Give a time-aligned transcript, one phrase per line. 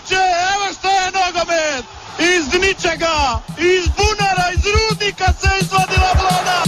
[0.00, 0.22] moguće,
[0.54, 1.84] evo što je nogomet!
[2.18, 6.62] Iz ničega, iz bunara, iz rudnika se izvadila vlada!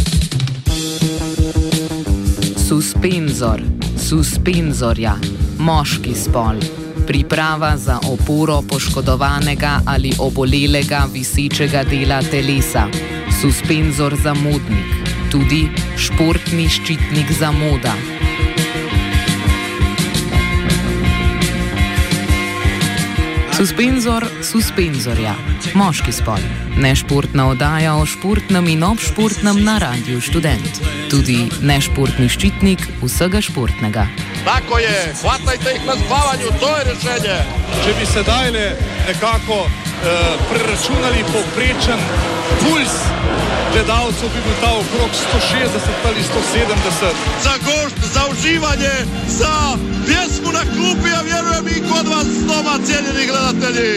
[2.69, 3.61] Suspenzor,
[4.09, 5.15] suspenzorja,
[5.59, 6.57] moški spol.
[7.07, 12.87] Priprava za oporo poškodovanega ali obolelega visečega dela telesa.
[13.41, 14.87] Suspenzor za modnik,
[15.31, 18.22] tudi športni ščitnik za moda.
[23.63, 25.37] Suspenzor, suspenzorja,
[25.79, 26.41] moški spol.
[26.83, 30.81] Nešportna oddaja o športnem in obšportnem na radiju študent.
[31.13, 34.09] Tudi nešportni ščitnik vsega športnega.
[34.43, 37.39] Tako je, hvatajte jih na spavanju, to je rešenje.
[37.85, 38.67] Če bi sedaj le
[39.07, 39.71] nekako uh,
[40.51, 42.03] preračunali povprečen
[42.65, 42.99] puls
[43.73, 47.15] gledalcev, bi bil ta okrog 160 ali 170.
[47.45, 48.95] Za gošt, za uživanje,
[49.29, 49.55] za
[50.07, 53.93] pjesmu na klupi, a vjerujem i kod vas doma, cijenjeni gledatelji.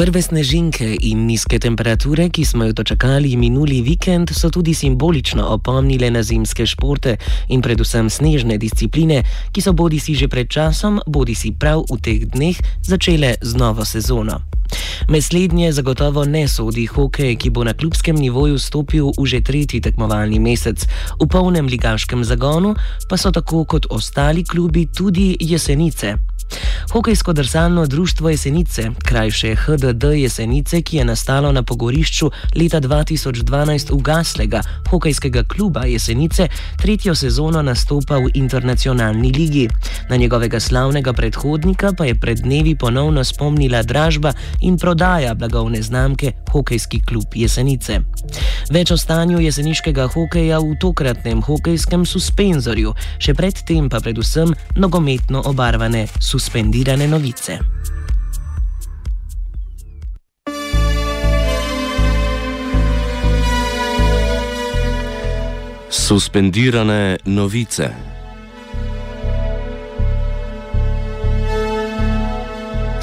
[0.00, 6.08] Prve snežinke in nizke temperature, ki smo jo dočakali minuli vikend, so tudi simbolično opomnile
[6.10, 7.18] na zimske športe
[7.52, 9.20] in predvsem snežne discipline,
[9.52, 13.52] ki so bodi si že pred časom, bodi si prav v teh dneh začele z
[13.60, 14.40] novo sezono.
[15.12, 19.84] Med slednje zagotovo ne sodi hokej, ki bo na klubskem nivoju stopil v že tretji
[19.84, 20.80] tekmovalni mesec.
[21.20, 22.72] V polnem ligaškem zagonu
[23.04, 26.29] pa so tako kot ostali klubi tudi jesenice.
[26.92, 34.62] Hokejsko drsalno društvo Jesenice, krajše HDD Jesenice, ki je nastalo na pogorišču leta 2012 ugaslega
[34.90, 36.48] hokejskega kluba Jesenice,
[36.82, 39.68] tretjo sezono nastopa v internacionalni ligi.
[40.08, 46.32] Na njegovega slavnega predhodnika pa je pred dnevi ponovno spomnila dražba in prodaja blagovne znamke
[46.52, 48.00] Hokejski klub Jesenice.
[48.70, 56.06] Več o stanju jeseniškega hokeja v tokratnem hokejskem suspenzorju, še predtem pa predvsem nogometno obarvane
[56.18, 57.60] suspenze suspendirane novice.
[65.90, 68.19] Suspendirane novice.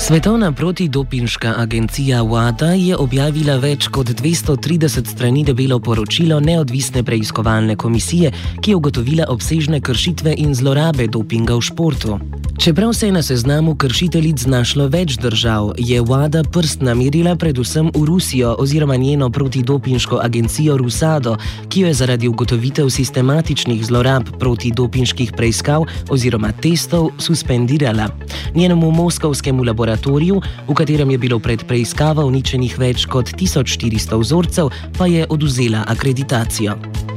[0.07, 8.31] Svetovna protidopinška agencija WADA je objavila več kot 230 strani debelo poročilo neodvisne preiskovalne komisije,
[8.61, 12.19] ki je ugotovila obsežne kršitve in zlorabe dopinga v športu.
[12.57, 18.05] Čeprav se je na seznamu kršiteljic znašlo več držav, je WADA prst namerila predvsem v
[18.07, 21.35] Rusijo oziroma njeno protidopinško agencijo Rusado,
[21.69, 28.07] ki jo je zaradi ugotovitev sistematičnih zlorab protidopinških preiskav oziroma testov suspendirala.
[28.55, 34.69] Njenemu moskovskemu laboratoriju laboratoriju, v katerem je bilo pred preiskavo uničenih več kot 1400 vzorcev,
[34.97, 37.16] pa je oduzela akreditacijo.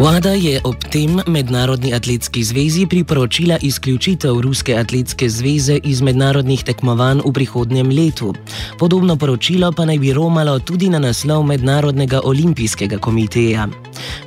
[0.00, 7.20] Vlada je ob tem Mednarodni atletski zvezi priporočila izključitev Ruske atletske zveze iz mednarodnih tekmovanj
[7.24, 8.32] v prihodnjem letu.
[8.78, 13.68] Podobno poročilo pa naj bi romalo tudi na naslov Mednarodnega olimpijskega komiteja.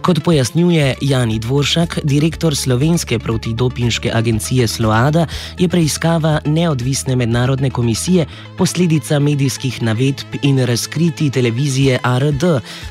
[0.02, 5.26] Kot pojasnjuje Jani Dvoršak, direktor slovenske protidopinške agencije Sloada,
[5.60, 8.26] je preiskava neodvisne mednarodne komisije
[8.58, 12.44] posledica medijskih navedb in razkriti televizije ARD,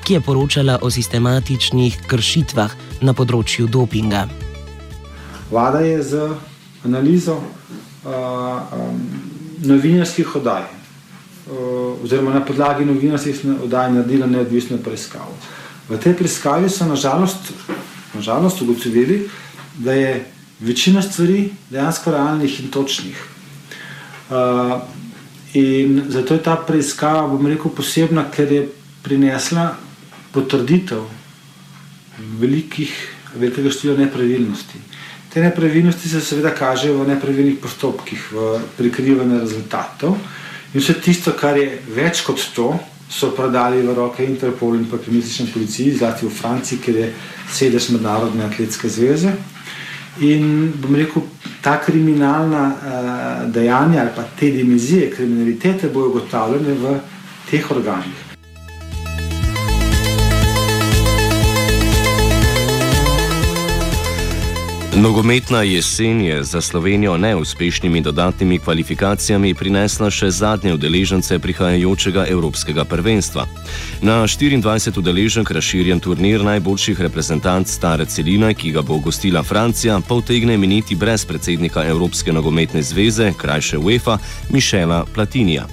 [0.05, 2.72] ki je poročala o sistematičnih kršitvah
[3.03, 4.27] na področju dopinga.
[5.51, 6.29] Vlada je z
[6.85, 9.01] analizo uh, um,
[9.63, 15.35] novinarskih oddaj, uh, oziroma na podlagi novinarskih oddaj, naredila neodvisno preiskavo.
[15.89, 17.53] V tej preiskavi so nažalost,
[18.15, 19.27] nažalost ugotovili,
[19.79, 20.25] da je
[20.61, 23.25] večina stvari dejansko realnih in točnih.
[24.31, 24.81] Uh,
[25.55, 28.69] in zato je ta preiskava, bom rekel, posebna, ker je
[29.03, 29.75] prinesla
[30.33, 31.05] potrditev
[32.19, 32.93] velikih,
[33.35, 34.81] velikega števila nepravilnosti.
[35.33, 40.19] Te nepravilnosti se seveda kažejo v nepravilnih postopkih, v prikrivanju rezultatov.
[40.73, 42.73] In vse tisto, kar je več kot to,
[43.13, 47.09] so predali v roke Interpol in pa kriminalistični policiji, zlasti v Franciji, kjer je
[47.53, 49.35] sedež Mednarodne atletske zveze.
[50.25, 51.25] In bom rekel,
[51.63, 56.99] ta kriminalna uh, dejanja ali pa te dimenzije kriminalitete bojo ugotavljene v
[57.51, 58.22] teh organih.
[64.97, 73.47] Nogometna jesen je za Slovenijo neuspešnimi dodatnimi kvalifikacijami prinesla še zadnje udeležence prihajajočega Evropskega prvenstva.
[74.03, 80.15] Na 24 udeleženk razširjen turnir najboljših reprezentant stare celine, ki ga bo gostila Francija, pa
[80.15, 84.19] utegne miniti brez predsednika Evropske nogometne zveze, krajše UEFA,
[84.51, 85.67] Mišela Platinija.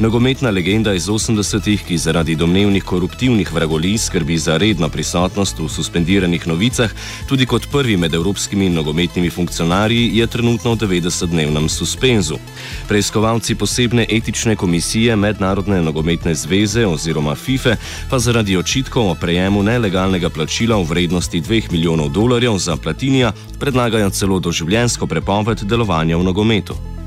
[0.00, 6.46] Nogometna legenda iz 80-ih, ki zaradi domnevnih koruptivnih vragolij skrbi za redno prisotnost v suspendiranih
[6.48, 6.90] novicah,
[7.28, 12.38] tudi kot prvi med evropskimi nogometnimi funkcionarji, je trenutno v 90-dnevnem suspenzu.
[12.88, 17.76] Preiskovalci posebne etične komisije Mednarodne nogometne zveze oziroma FIFA
[18.10, 24.10] pa zaradi očitkov o prejemu nelegalnega plačila v vrednosti 2 milijonov dolarjev za platinija predlagajo
[24.10, 26.99] celo doživljensko prepoved delovanja v nogometu.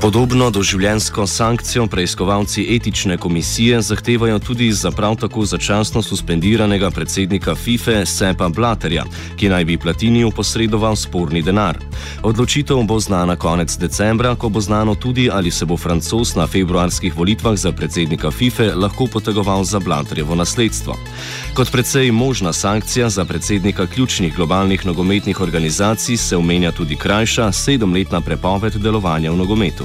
[0.00, 8.06] Podobno doživljensko sankcijo preiskovalci etične komisije zahtevajo tudi za prav tako začasno suspendiranega predsednika FIFA
[8.06, 9.04] Sepa Blaterja,
[9.36, 11.78] ki naj bi Platiniju posredoval sporni denar.
[12.22, 17.16] Odločitev bo znana konec decembra, ko bo znano tudi, ali se bo francos na februarskih
[17.16, 20.96] volitvah za predsednika FIFA lahko potegoval za Blaterjevo nasledstvo.
[21.54, 28.20] Kot predvsej možna sankcija za predsednika ključnih globalnih nogometnih organizacij se omenja tudi krajša sedemletna
[28.20, 29.84] prepoved delovanja v nogometu.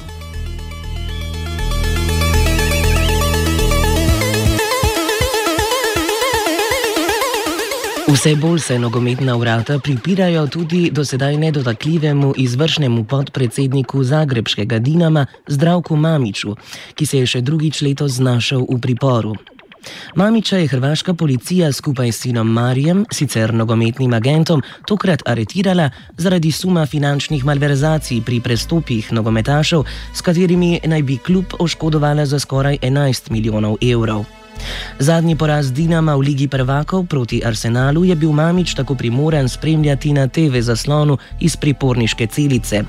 [8.07, 15.95] Vse bolj se nogometna vrata pripirajo tudi do sedaj nedotakljivemu izvršnemu podpredsedniku Zagrebskega Dinama Zdravku
[15.95, 16.55] Mamiču,
[16.95, 19.35] ki se je še drugič letos znašel v priporu.
[20.15, 26.85] Mamiča je hrvaška policija skupaj s sinom Marijem, sicer nogometnim agentom, tokrat aretirala zaradi suma
[26.85, 29.83] finančnih malverzacij pri prestopih nogometašev,
[30.13, 34.44] s katerimi naj bi klub oškodovala za skoraj 11 milijonov evrov.
[34.99, 40.27] Zadnji poraz Dinama v Ligi prvakov proti Arsenalu je bil Mamič tako primoren spremljati na
[40.27, 42.83] TV zaslonu iz priporniške celice.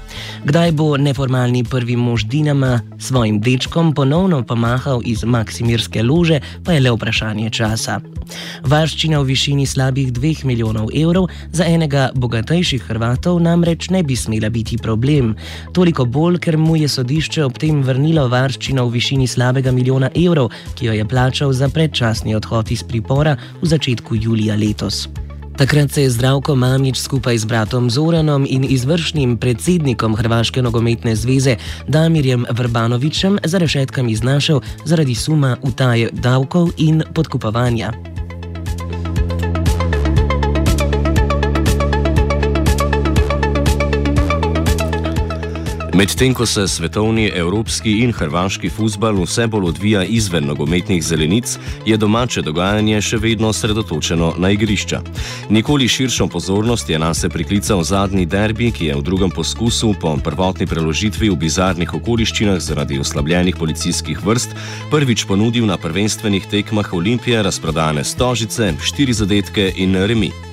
[0.45, 6.81] Kdaj bo neformalni prvi mož Dinama svojim dečkom ponovno pomahal iz Maksimirske lože, pa je
[6.81, 8.01] le vprašanje časa.
[8.67, 14.51] Varščina v višini slabih 2 milijonov evrov za enega bogatejših Hrvatov namreč ne bi smela
[14.51, 15.35] biti problem.
[15.73, 20.51] Toliko bolj, ker mu je sodišče ob tem vrnilo varščino v višini slabega milijona evrov,
[20.75, 25.09] ki jo je plačal za predčasni odhod iz pripora v začetku julija letos.
[25.57, 31.57] Takrat se je zdravko Mamič skupaj z bratom Zoranom in izvršnim predsednikom Hrvaške nogometne zveze
[31.89, 38.16] Damirjem Vrbanovičem za rešetkami znašel zaradi suma utaje davkov in podkupovanja.
[45.97, 51.55] Medtem ko se svetovni, evropski in hrvaški futbal vse bolj odvija izven nogometnih zelenic,
[51.87, 55.01] je domače dogajanje še vedno osredotočeno na igrišča.
[55.49, 60.67] Nikoli širšo pozornost je nas priklical zadnji derbi, ki je v drugem poskusu po prvotni
[60.69, 64.53] preložitvi v bizarnih okoliščinah zaradi oslabljenih policijskih vrst
[64.91, 70.46] prvič ponudil na prvenstvenih tekmah Olimpije razprodane stožice, štiri zadetke in remi.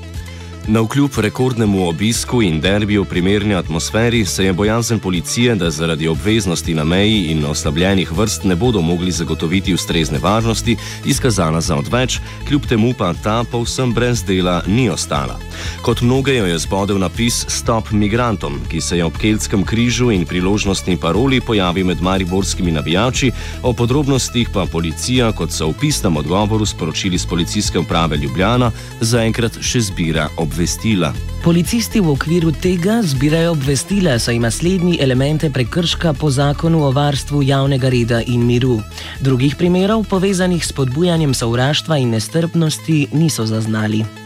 [0.68, 6.08] Na vkljub rekordnemu obisku in derbiju v primerni atmosferi se je bojazen policije, da zaradi
[6.08, 12.20] obveznosti na meji in oslabljenih vrst ne bodo mogli zagotoviti ustrezne varnosti, izkazala za odveč,
[12.48, 15.40] kljub temu pa ta povsem brez dela ni ostala.
[15.82, 20.26] Kot mnoge jo je zbodel napis Stop migrantom, ki se je ob Keltskem križu in
[20.26, 23.32] priložnostni paroli pojavil med mariborskimi navijači,
[23.64, 28.72] o podrobnostih pa policija, kot so v pisnem odgovoru sporočili z policijske uprave Ljubljana,
[29.02, 31.10] zaenkrat še zbira obveznosti obvestila.
[31.44, 37.42] Policisti v okviru tega zbirajo obvestila, saj ima slednji elemente prekrška po zakonu o varstvu
[37.44, 38.80] javnega reda in miru.
[39.20, 44.23] Drugih primerov, povezanih s podbujanjem sovraštva in nestrpnosti, niso zaznali.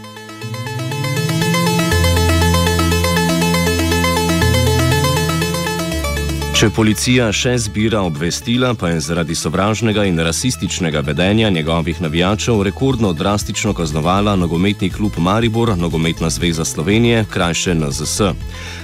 [6.58, 13.12] Če policija še zbira obvestila, pa je zaradi sovražnega in rasističnega vedenja njegovih navijačev rekordno
[13.14, 18.32] drastično kaznovala nogometni klub Maribor, nogometna zveza Slovenije, krajše NZS.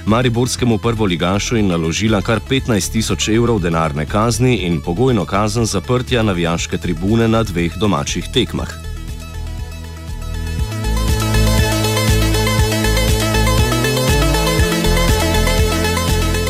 [0.05, 6.77] Mariborskemu prvoligašu je naložila kar 15 tisoč evrov denarne kazni in pogojno kazen zaprtja navijaške
[6.77, 8.84] tribune na dveh domačih tekmah.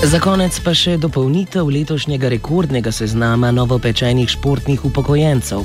[0.06, 5.64] Za konec pa še dopolnitev letošnjega rekordnega seznama novopečenih športnih upokojencev.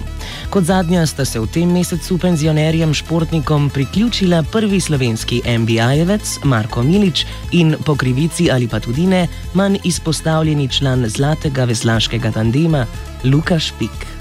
[0.48, 7.26] Kot zadnja sta se v tem mesecu penzionerjem športnikom priključila prvi slovenski MBI-jevec Marko Milič
[7.52, 12.86] in po krivici ali pa tudi ne manj izpostavljeni član zlatega veslaškega tandema
[13.28, 14.19] Lukaš Pik.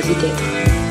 [0.00, 0.87] Choisi d'être.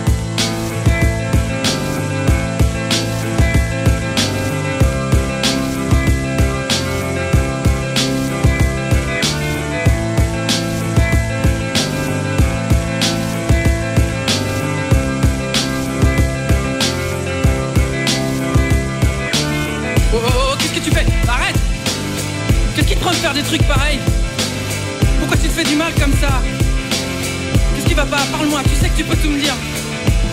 [28.97, 29.53] Tu peux tout me dire.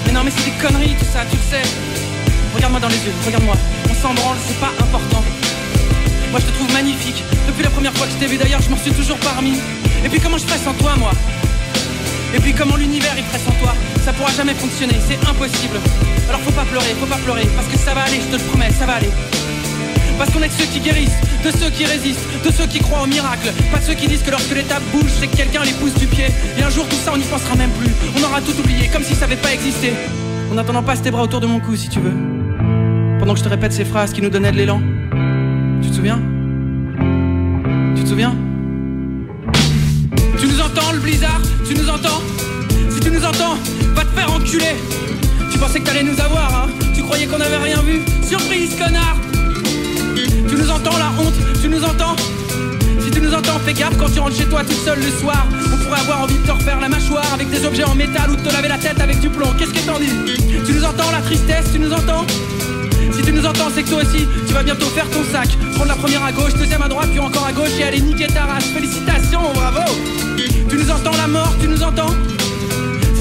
[0.06, 1.68] Mais non, mais c'est des conneries tout ça, tu le sais.
[2.54, 3.56] Regarde-moi dans les yeux, regarde-moi.
[3.90, 5.22] On s'en branle, c'est pas important.
[6.30, 7.22] Moi je te trouve magnifique.
[7.46, 9.60] Depuis la première fois que je t'ai vu d'ailleurs, je m'en suis toujours parmi.
[10.02, 11.12] Et puis comment je ferais sans toi, moi?
[12.34, 13.74] Et puis comment l'univers il ferait sans toi?
[14.02, 15.76] Ça pourra jamais fonctionner, c'est impossible.
[16.30, 18.48] Alors faut pas pleurer, faut pas pleurer, parce que ça va aller, je te le
[18.48, 19.10] promets, ça va aller.
[20.18, 23.02] Parce qu'on est de ceux qui guérissent, de ceux qui résistent, de ceux qui croient
[23.02, 23.52] au miracle.
[23.72, 26.06] Pas de ceux qui disent que lorsque l'étape bouge, c'est que quelqu'un les pousse du
[26.06, 26.26] pied.
[26.58, 27.90] Et un jour tout ça on n'y pensera même plus.
[28.16, 29.92] On aura tout oublié, comme si ça n'avait pas existé.
[30.52, 32.12] En attendant, passe tes bras autour de mon cou si tu veux.
[33.18, 34.80] Pendant que je te répète ces phrases qui nous donnaient de l'élan.
[35.82, 36.20] Tu te souviens?
[37.96, 38.34] Tu te souviens?
[40.38, 41.40] Tu nous entends le blizzard?
[41.66, 42.22] Tu nous entends?
[42.90, 43.56] Si tu nous entends,
[43.94, 44.76] va te faire enculer.
[45.50, 46.68] Tu pensais que t'allais nous avoir, hein?
[46.94, 48.00] Tu croyais qu'on avait rien vu?
[48.22, 49.23] Surprise, connard
[50.64, 52.16] nous entends la honte Tu nous entends
[53.00, 55.46] Si tu nous entends, fais gaffe quand tu rentres chez toi tout seul le soir.
[55.72, 58.36] On pourrait avoir envie de te refaire la mâchoire avec des objets en métal ou
[58.36, 59.48] de te laver la tête avec du plomb.
[59.58, 60.12] Qu'est-ce que t'en dis?
[60.66, 62.24] Tu nous entends la tristesse Tu nous entends?
[63.12, 65.48] Si tu nous entends, c'est que toi aussi, tu vas bientôt faire ton sac.
[65.74, 68.26] Prendre la première à gauche, deuxième à droite, puis encore à gauche et aller niquer
[68.26, 68.64] ta race.
[68.64, 69.92] Félicitations, bravo
[70.68, 72.10] Tu nous entends la mort, tu nous entends?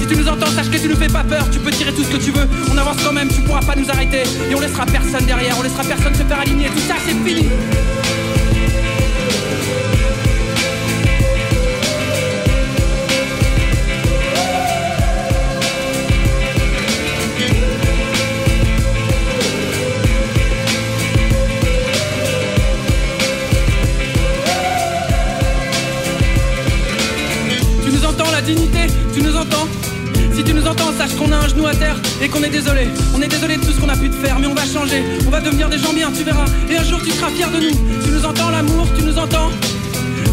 [0.04, 2.04] Si tu nous entends, sache que tu nous fais pas peur, tu peux tirer tout
[2.04, 4.24] ce que tu veux, on avance quand même, tu pourras pas nous arrêter.
[4.50, 7.48] Et on laissera personne derrière, on laissera personne se faire aligner, tout ça c'est fini.
[30.34, 32.88] Si tu nous entends, sache qu'on a un genou à terre et qu'on est désolé.
[33.14, 35.02] On est désolé de tout ce qu'on a pu te faire, mais on va changer.
[35.26, 36.46] On va devenir des gens bien, tu verras.
[36.70, 38.02] Et un jour tu seras fier de nous.
[38.04, 39.50] Tu nous entends l'amour, tu nous entends?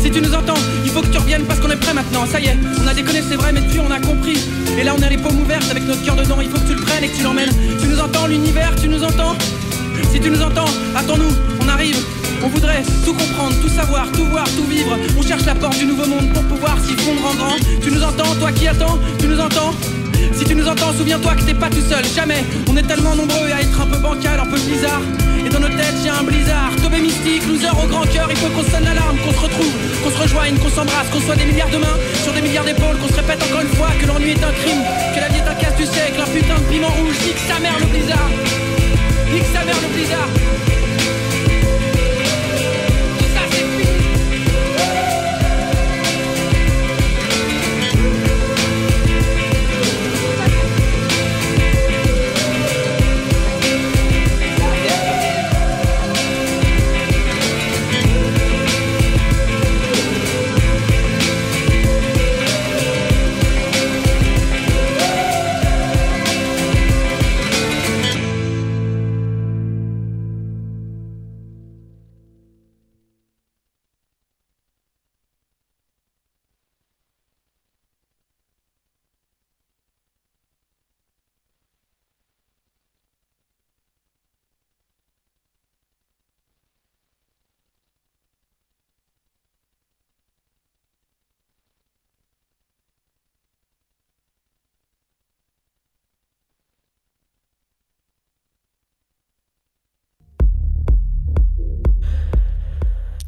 [0.01, 2.25] Si tu nous entends, il faut que tu reviennes parce qu'on est prêt maintenant.
[2.25, 4.39] Ça y est, on a déconné, c'est vrai, mais depuis on a compris.
[4.79, 6.41] Et là on a les paumes ouvertes avec notre cœur dedans.
[6.41, 7.51] Il faut que tu le prennes et que tu l'emmènes.
[7.79, 9.35] Tu nous entends, l'univers, tu nous entends?
[10.11, 10.65] Si tu nous entends,
[10.95, 11.31] attends-nous,
[11.63, 11.97] on arrive.
[12.43, 14.97] On voudrait tout comprendre, tout savoir, tout voir, tout vivre.
[15.17, 17.55] On cherche la porte du nouveau monde pour pouvoir s'y fondre en grand.
[17.81, 19.73] Tu nous entends, toi qui attends, tu nous entends
[20.33, 22.43] si tu nous entends, souviens-toi que t'es pas tout seul, jamais.
[22.69, 25.01] On est tellement nombreux à être un peu bancal, un peu bizarre.
[25.45, 26.71] Et dans nos têtes, y a un blizzard.
[26.81, 30.09] Tobé mystique, loser au grand cœur, il faut qu'on sonne l'alarme, qu'on se retrouve, qu'on
[30.09, 33.09] se rejoigne, qu'on s'embrasse, qu'on soit des milliards de mains sur des milliards d'épaules, qu'on
[33.09, 34.81] se répète encore une fois que l'ennui est un crime,
[35.13, 37.17] que la vie est un casse du siècle, un putain de piment rouge.
[37.25, 38.29] Nique sa mère le blizzard.
[39.33, 40.60] Nique sa mère le blizzard.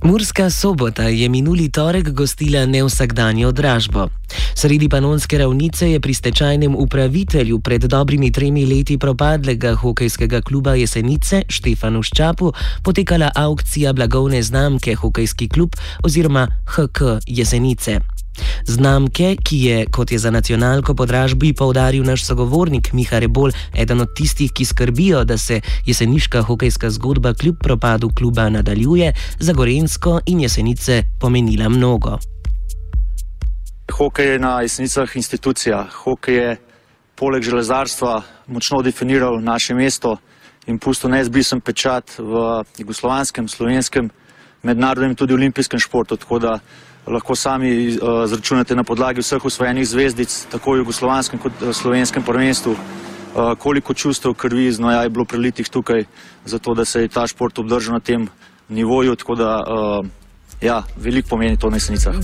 [0.04, 4.08] Murska sobota je minuli torek gostila nevsakdanjo dražbo.
[4.56, 11.44] Sredi panonske ravnice je pri stečajnem upravitelju pred dobrimi tremi leti propadlega hokejskega kluba Jesenice
[11.48, 12.52] Štefanu Ščapu
[12.84, 18.00] potekala aukcija blagovne znamke Hokejski klub oziroma HK Jesenice.
[18.68, 24.16] Znamke, ki je, kot je za nacionalko podražbi povdaril naš sogovornik Miha Rebol, eden od
[24.16, 30.40] tistih, ki skrbijo, da se jeseniška hokejska zgodba kljub propadu kluba nadaljuje, za Gorensko in
[30.40, 32.18] jesenice pomenila mnogo.
[33.92, 35.88] Hokej je na jesenicah institucija.
[36.04, 36.58] Hokej je
[37.16, 40.18] poleg železarstva močno definiral naše mesto
[40.68, 44.10] in pustil neizbrisen pečat v jugoslovanskem, slovenskem,
[44.64, 46.18] mednarodnem in tudi olimpijskem športu
[47.08, 52.24] lahko sami uh, zračunate na podlagi vseh usvojenih zvezdic, tako v jugoslovanskem kot v slovenskem
[52.24, 56.06] prvenstvu, uh, koliko čustev krvi znoja je bilo prelitih tukaj,
[56.46, 58.28] zato da se je ta šport obdržal na tem
[58.70, 59.52] nivoju, tako da
[60.62, 62.16] ja, veliko pomeni to na jesenicah.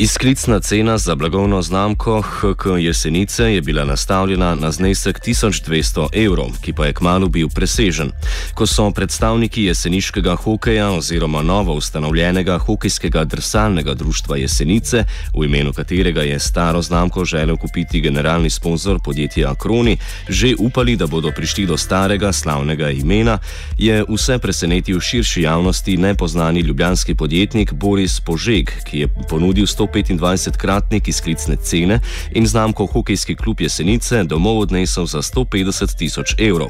[0.00, 6.72] Izklicna cena za blagovno znamko HK Jesenice je bila nastavljena na znesek 1200 evrov, ki
[6.72, 8.12] pa je kmalo bil presežen.
[8.54, 16.22] Ko so predstavniki jeseniškega hokeja oziroma novo ustanovljenega hokejskega drsalnega društva Jesenice, v imenu katerega
[16.22, 19.96] je staro znamko želel kupiti generalni sponzor podjetja Akroni,
[20.28, 23.38] že upali, da bodo prišli do starega slavnega imena,
[23.78, 31.08] je vse presenetil širši javnosti nepoznani ljubljanski podjetnik Boris Požeg, ki je ponudil 100 125-kratnik
[31.08, 36.68] izklicne cene in znamko Hokejski klub Jesenice domov odnesel za 150 tisoč evrov.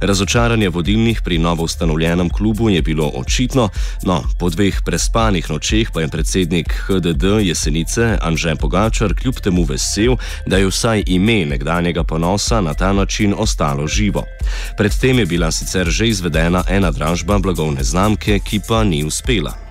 [0.00, 3.68] Razočaranje vodilnih pri novo ustanovljenem klubu je bilo očitno,
[4.02, 10.16] no po dveh prespanih nočeh pa je predsednik HDD Jesenice Anže Pogačar kljub temu vesel,
[10.46, 14.24] da je vsaj ime nekdanjega ponosa na ta način ostalo živo.
[14.76, 19.69] Predtem je bila sicer že izvedena ena dražba blagovne znamke, ki pa ni uspela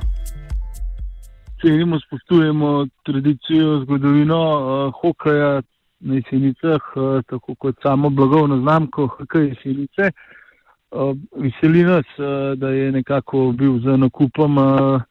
[1.62, 5.62] cenimo, spoštujemo tradicijo, zgodovino uh, hokeja
[6.00, 10.12] na jesenicah, uh, tako kot samo blagovno znamko HK jesenice.
[10.92, 15.02] Uh, veseli nas, uh, da je nekako bil za nakupom uh,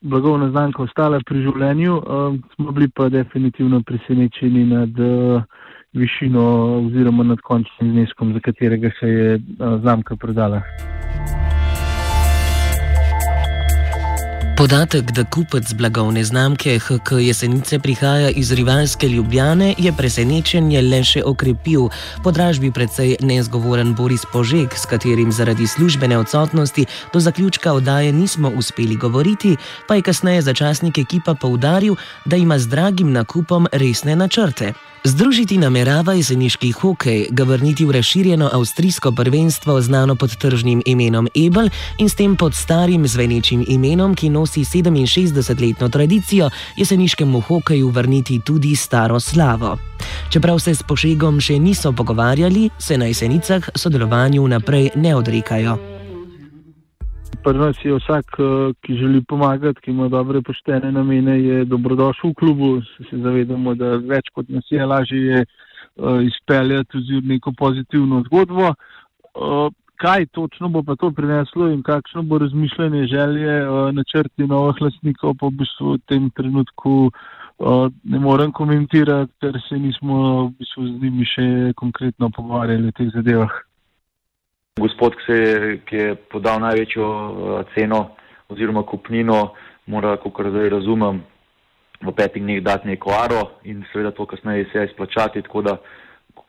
[0.00, 1.96] blagovna znamka ostala pri življenju.
[1.96, 5.42] Uh, smo bili pa definitivno presenečeni nad uh,
[5.92, 6.44] višino
[6.86, 10.62] oziroma nad končnim zneskom, za katerega se je uh, znamka prodala.
[14.58, 21.22] Podatek, da kupec blagovne znamke HK Jesenice prihaja iz rivalske Ljubljane, je presenečenje le še
[21.22, 21.84] okrepil.
[22.24, 28.50] Po dražbi predvsej nezgovoren Boris Požek, s katerim zaradi službene odsotnosti do zaključka oddaje nismo
[28.50, 29.54] uspeli govoriti,
[29.86, 31.94] pa je kasneje začasnik ekipa poudaril,
[32.24, 34.74] da ima z dragim nakupom resne načrte.
[35.04, 41.68] Združiti namerava jeseniški hokej, ga vrniti v razširjeno avstrijsko prvenstvo, znano pod tržnim imenom Ebel
[41.98, 48.76] in s tem pod starim zvenečim imenom, ki nosi 67-letno tradicijo, jeseniškemu hokeju vrniti tudi
[48.76, 49.78] staro slavo.
[50.30, 55.97] Čeprav se s pošegom še niso pogovarjali, se na jesenicah sodelovanju naprej ne odrekajo
[57.44, 62.30] pri nas je vsak, eh, ki želi pomagati, ki ima dobre poštene namene, je dobrodošel
[62.30, 62.82] v klubu.
[63.10, 68.72] Se zavedamo, da več kot nas je, lažje je uh, izpeljati oziroma neko pozitivno zgodbo.
[69.34, 73.54] Uh, kaj točno bo pa to prineslo in kakšno bo razmišljanje, želje,
[73.92, 77.10] načrti novih lastnikov, pa v bistvu v tem trenutku
[78.04, 83.10] ne morem komentirati, ker se nismo v bistvu z njimi še konkretno pogovarjali o teh
[83.10, 83.67] zadevah.
[84.78, 88.14] Gospod, ki, se, ki je podal največjo uh, ceno
[88.48, 89.52] oziroma kupnino,
[89.86, 91.22] mora, kot zdaj razumem,
[91.98, 95.42] v petih dneh dati neko aro in seveda to kasneje se izplačati.
[95.42, 95.76] Tako da,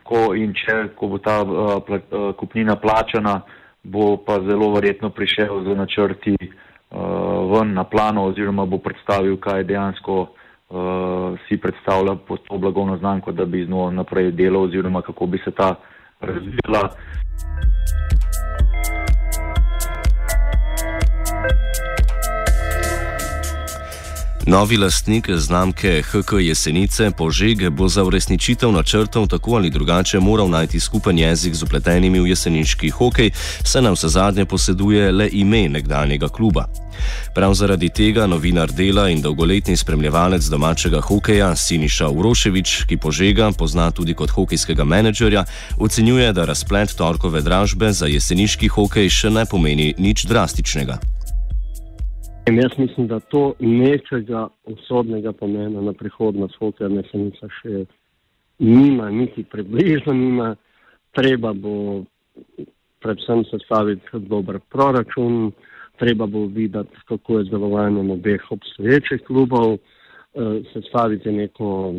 [0.03, 3.41] ko in če, ko bo ta uh, pla, uh, kupnina plačana,
[3.83, 9.65] bo pa zelo verjetno prišel z načrti uh, ven na plano oziroma bo predstavil, kaj
[9.69, 15.01] dejansko uh, si predstavlja pod to blagovno znamko, da bi z njo naprej delal oziroma
[15.01, 15.75] kako bi se ta
[16.21, 16.89] razvila.
[24.49, 30.79] Novi lastnik znamke HK Jesenice Požeg bo za uresničitev načrtov tako ali drugače moral najti
[30.79, 33.31] skupen jezik z upletenimi v jeseniški hokej,
[33.63, 36.65] saj nam vse zadnje poseduje le ime nekdanjega kluba.
[37.35, 43.91] Prav zaradi tega novinar dela in dolgoletni spremljevalec domačega hokeja Siniša Uroševič, ki Požega pozna
[43.91, 45.45] tudi kot hokejskega menedžerja,
[45.77, 50.97] ocenjuje, da razplet torkove dražbe za jeseniški hokej še ne pomeni nič drastičnega.
[52.49, 57.83] In jaz mislim, da to nečega usodnega pomena na prihodnost hokeja mesenica še
[58.59, 60.55] nima, niti približno nima.
[61.11, 62.03] treba bo
[63.01, 65.51] predvsem sestaviti dober proračun,
[65.97, 69.79] treba bo videti, kako je z delovanjem obeh obstoječih klubov, uh,
[70.73, 71.93] sestaviti neko,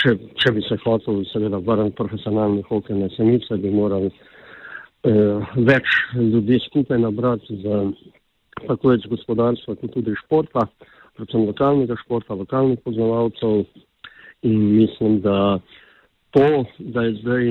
[0.00, 5.98] če, če bi se hotel seveda vrniti profesionalni hokej na senice, bi morali uh, več
[6.16, 7.84] ljudi skupaj nabrati za
[8.62, 10.66] tako več gospodarstva, kot tudi športa,
[11.18, 13.64] predvsem lokalnega športa, lokalnih poznavalcev
[14.44, 15.58] in mislim, da
[16.36, 17.44] to, da je zdaj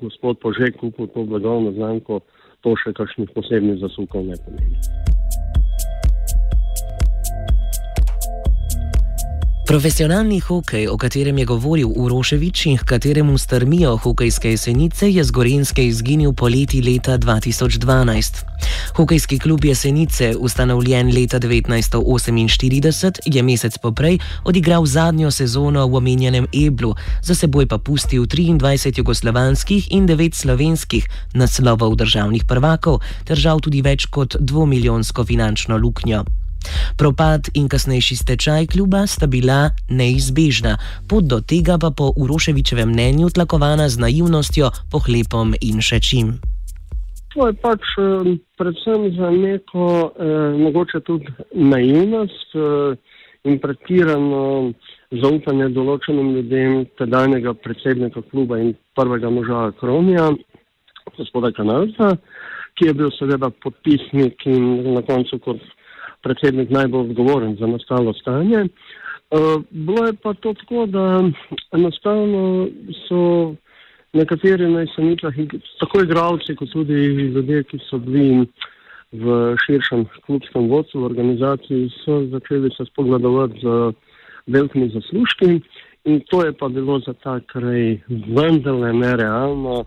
[0.00, 2.20] gospod Požek kupil to blagovno znamko,
[2.64, 5.23] to še kakšnih posebnih zasukov ne pomeni.
[9.74, 15.86] Profesionalni hokej, o katerem je govoril Uroševič in kateremu strmijo hokejske jesenice, je z Gorenske
[15.86, 18.44] izginil poleti leta 2012.
[18.94, 26.94] Hokejski klub Jesenice, ustanovljen leta 1948, je mesec poprej odigral zadnjo sezono v omenjenem Eblu,
[27.22, 33.82] za seboj pa pustil 23 jugoslovanskih in 9 slovenskih naslovov državnih prvakov, ter žal tudi
[33.82, 36.43] več kot dvomiljonsko finančno luknjo.
[36.98, 40.76] Propad in kasnejši stečaj kluba sta bila neizbežna,
[41.08, 46.36] pot do tega pa po Uroševičevem mnenju tlakovana z naivnostjo, pohlepom in še čim.
[47.34, 47.82] To je pač
[48.58, 52.94] predvsem za neko eh, mogoče tudi naivnost eh,
[53.44, 54.72] in pretirano
[55.22, 60.30] zaupanje določenim ljudem, tedajnega predsednika kluba in prvega moža Kronija,
[61.18, 62.14] gospoda Kanalca,
[62.78, 65.62] ki je bil seveda podpisnik in na koncu kot
[66.24, 68.64] predsednik najbolj odgovoren za nastalo stanje.
[69.30, 71.24] Uh, bilo je pa to tako, da
[71.72, 72.68] enostavno
[73.08, 73.54] so
[74.12, 75.34] nekateri na jesenicah,
[75.80, 76.92] tako igravci, kot tudi
[77.34, 78.46] ljudje, ki so bili
[79.12, 83.92] v širšem klubskem vodstvu, v organizaciji, so začeli se spogledovati z
[84.46, 85.60] velikimi zaslužki
[86.04, 89.84] in to je pa bilo za ta kraj vendarle nerealno.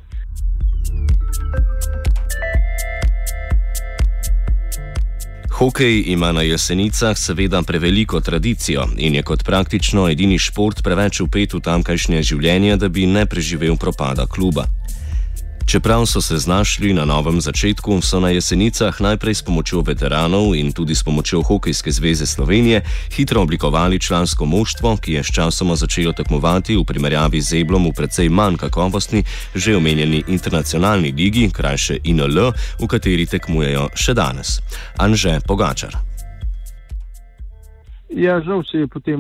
[5.58, 11.54] Hokej ima na jesenicah seveda preveliko tradicijo in je kot praktično edini šport preveč upet
[11.54, 14.68] v tamkajšnje življenje, da bi ne preživel propada kluba.
[15.68, 20.72] Čeprav so se znašli na novem začetku, so na jesenicah najprej s pomočjo veteranov in
[20.72, 26.76] tudi s pomočjo Hokejske zveze Slovenije hitro oblikovali člansko moštvo, ki je sčasoma začelo tekmovati
[26.76, 29.24] v primerjavi z Eblom v precej manj kakovostni,
[29.56, 34.62] že omenjeni internacionalni ligi, krajše INL, v kateri tekmujejo še danes.
[34.98, 36.00] Anže Pogačar.
[38.16, 39.20] Ja, žal se je potem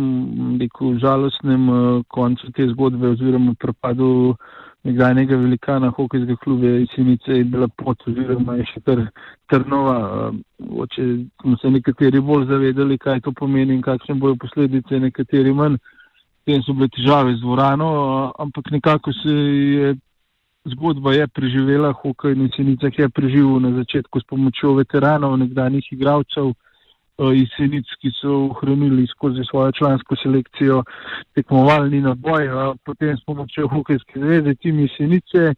[0.56, 4.38] v žalostnem uh, koncu te zgodbe oziroma propadu
[4.88, 9.04] nekdanjega velikana hokejskega kluba Jesenice je bila pot oziroma je še kar
[9.52, 10.32] trnova.
[10.86, 11.06] Oče
[11.41, 15.78] smo se nekateri bolj zavedali, kaj to pomeni in kakšne bojo posledice, nekateri manj.
[16.45, 17.88] Potem so bile težave z dvorano,
[18.39, 19.95] ampak nekako se je
[20.71, 26.54] zgodba je preživela, hokej in Jesenica je preživel na začetku s pomočjo veteranov, nekdanjih igralcev.
[27.17, 30.84] Eh, jesenic, ki so ohranili skozi svojo člansko selekcijo
[31.36, 32.49] tekmovalni naboj,
[32.86, 35.53] potem s pomočjo hokejske zveze, tim jesenice,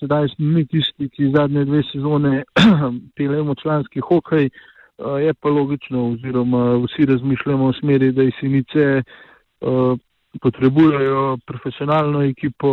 [0.00, 2.42] sedaj smo mi tisti, ki zadnje dve sezone
[3.16, 4.48] pelemo članski hokej,
[5.26, 9.02] je pa logično, oziroma vsi razmišljamo v smeri, da jesenice
[10.42, 12.70] potrebujejo profesionalno ekipo,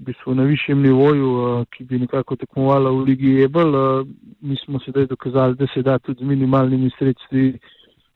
[0.00, 3.74] v bistvu na višjem nivoju, uh, ki bi nekako tekmovala v Ligi Ebel.
[3.74, 4.06] Uh,
[4.40, 7.58] mi smo sedaj dokazali, da se da tudi z minimalnimi sredstvi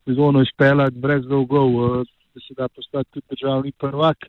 [0.05, 4.27] sezono izpeljati brez dolgov, uh, da se da postati tudi državni prvak.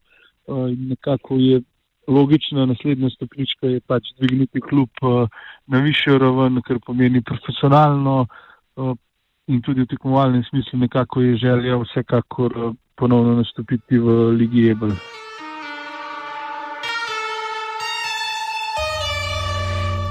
[0.47, 1.61] In nekako je
[2.07, 4.89] logična naslednja stopnička je pač dvigniti klub
[5.67, 8.27] na višjo raven, kar pomeni profesionalno.
[9.47, 14.93] In tudi v tekmovalnem smislu, nekako je želja vsekakor ponovno nastopiti v Ligi Ebel.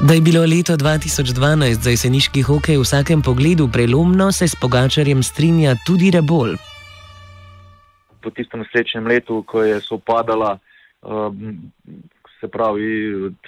[0.09, 5.23] Da je bilo leto 2012 za jeseniški hokej v vsakem pogledu prelomno, se s Pogačarjem
[5.23, 6.61] strinja tudi Rebol.
[8.21, 10.59] Po tistem naslednjem letu, ko je sopadala,
[11.01, 11.57] um,
[12.37, 12.91] se pravi,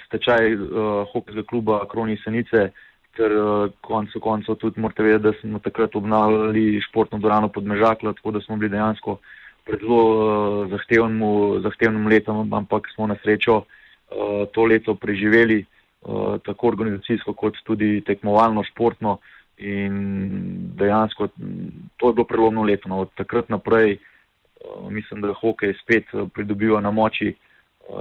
[0.07, 2.71] stečaj uh, hokejskega kluba Kroni Senice,
[3.13, 8.17] ter uh, koncu koncev tudi morate vedeti, da smo takrat obnavljali športno dvorano pod Mežaklo,
[8.17, 9.19] tako da smo bili dejansko
[9.65, 11.21] pred zelo uh, zahtevnim,
[11.61, 15.65] zahtevnim letom, ampak smo na srečo uh, to leto preživeli.
[16.07, 19.17] Eh, tako organizacijsko, kot tudi tekmovalno, športno.
[19.57, 19.95] In
[20.79, 21.27] dejansko
[21.97, 22.87] to je bilo prelomno leto.
[22.89, 23.01] No.
[23.03, 27.33] Od takrat naprej uh, mislim, da hokej spet uh, pridobiva na moči.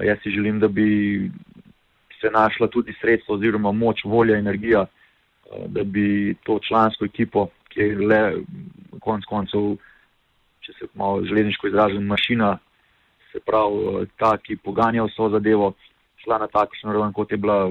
[0.03, 1.31] Jaz si želim, da bi
[2.21, 4.87] se našla tudi sredstva oziroma moč, volja, energija,
[5.67, 8.21] da bi to člansko ekipo, ki je le
[9.01, 9.77] konc koncev,
[10.61, 12.59] če se malo železniško izražam, mašina,
[13.33, 15.73] se pravi ta, ki poganja vso zadevo,
[16.25, 17.71] šla na takšno raven, kot je bila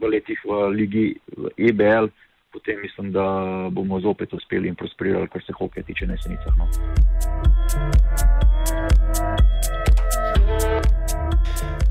[0.00, 1.06] v letih v Ligi
[1.36, 2.08] v EBL,
[2.52, 3.24] potem mislim, da
[3.70, 6.56] bomo zopet uspeli in prosperirali, kar se hokeja tiče na jesenicah.
[6.58, 6.68] No.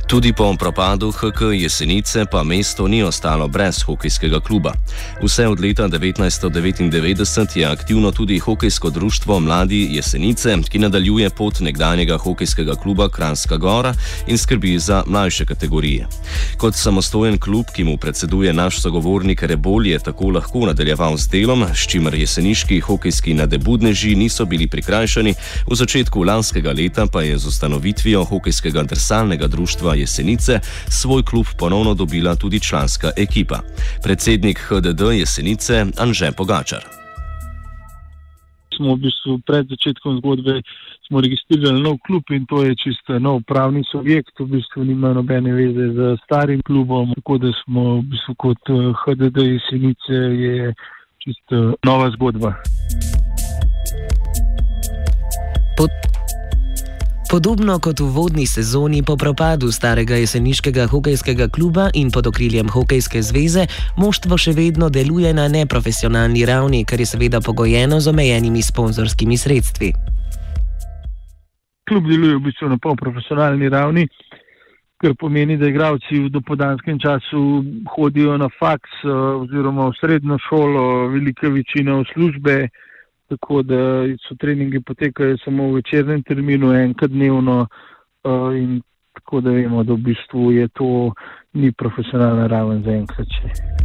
[0.07, 4.73] Tudi po propadu HK Jesenice pa mesto ni ostalo brez hokejskega kluba.
[5.21, 12.17] Vse od leta 1999 je aktivno tudi hokejsko društvo Mladi Jesenice, ki nadaljuje pot nekdanjega
[12.17, 13.93] hokejskega kluba Kranska Gora
[14.27, 16.07] in skrbi za mlajše kategorije.
[16.57, 21.65] Kot samostojen klub, ki mu predseduje naš sogovornik Rebol, je tako lahko nadaljeval z delom,
[21.73, 25.33] s čimer jeseniški hokejski nadebudneži niso bili prikrajšani,
[25.71, 31.93] v začetku lanskega leta pa je z ustanovitvijo hokejskega drsalnega društva Jesenice svoj klub ponovno
[31.93, 33.59] dobila tudi članska ekipa.
[34.03, 36.83] Predsednik HDD Jesenice Anže Pogačar.
[38.75, 40.61] Smo v bistvu pred začetkom zgodbe
[41.11, 45.93] registrirali nov klub in to je čisto nov pravni subjekt, v bistvu nima nobene veze
[45.93, 48.61] z starim klubom, tako da smo v bistvu kot
[49.05, 50.73] HDD Jesenice je
[51.23, 52.55] čisto nova zgodba.
[55.77, 56.14] Pod
[57.35, 63.19] Podobno kot v vodni sezoni po propadu starega jeseniškega hokejskega kluba in pod okriljem Hokejske
[63.19, 63.65] zveze,
[63.99, 69.91] moštvo še vedno deluje na neprofesionalni ravni, kar je seveda pogojeno z omejenimi sponzorskimi sredstvi.
[71.91, 74.07] Klub deluje v bistvu na polprofesionalni ravni,
[75.03, 77.43] kar pomeni, da igravci v dopodanskem času
[77.97, 82.57] hodijo na faks eh, oziroma v srednjo šolo, velika večina v službe
[83.29, 87.67] tako da so treningi potekajo samo v večernem terminu, enkrat dnevno.
[88.23, 88.81] Uh, in
[89.13, 91.13] tako da vemo, da v bistvu je to
[91.53, 93.27] ni profesionalna raven za enkrat.
[93.27, 93.75] Če.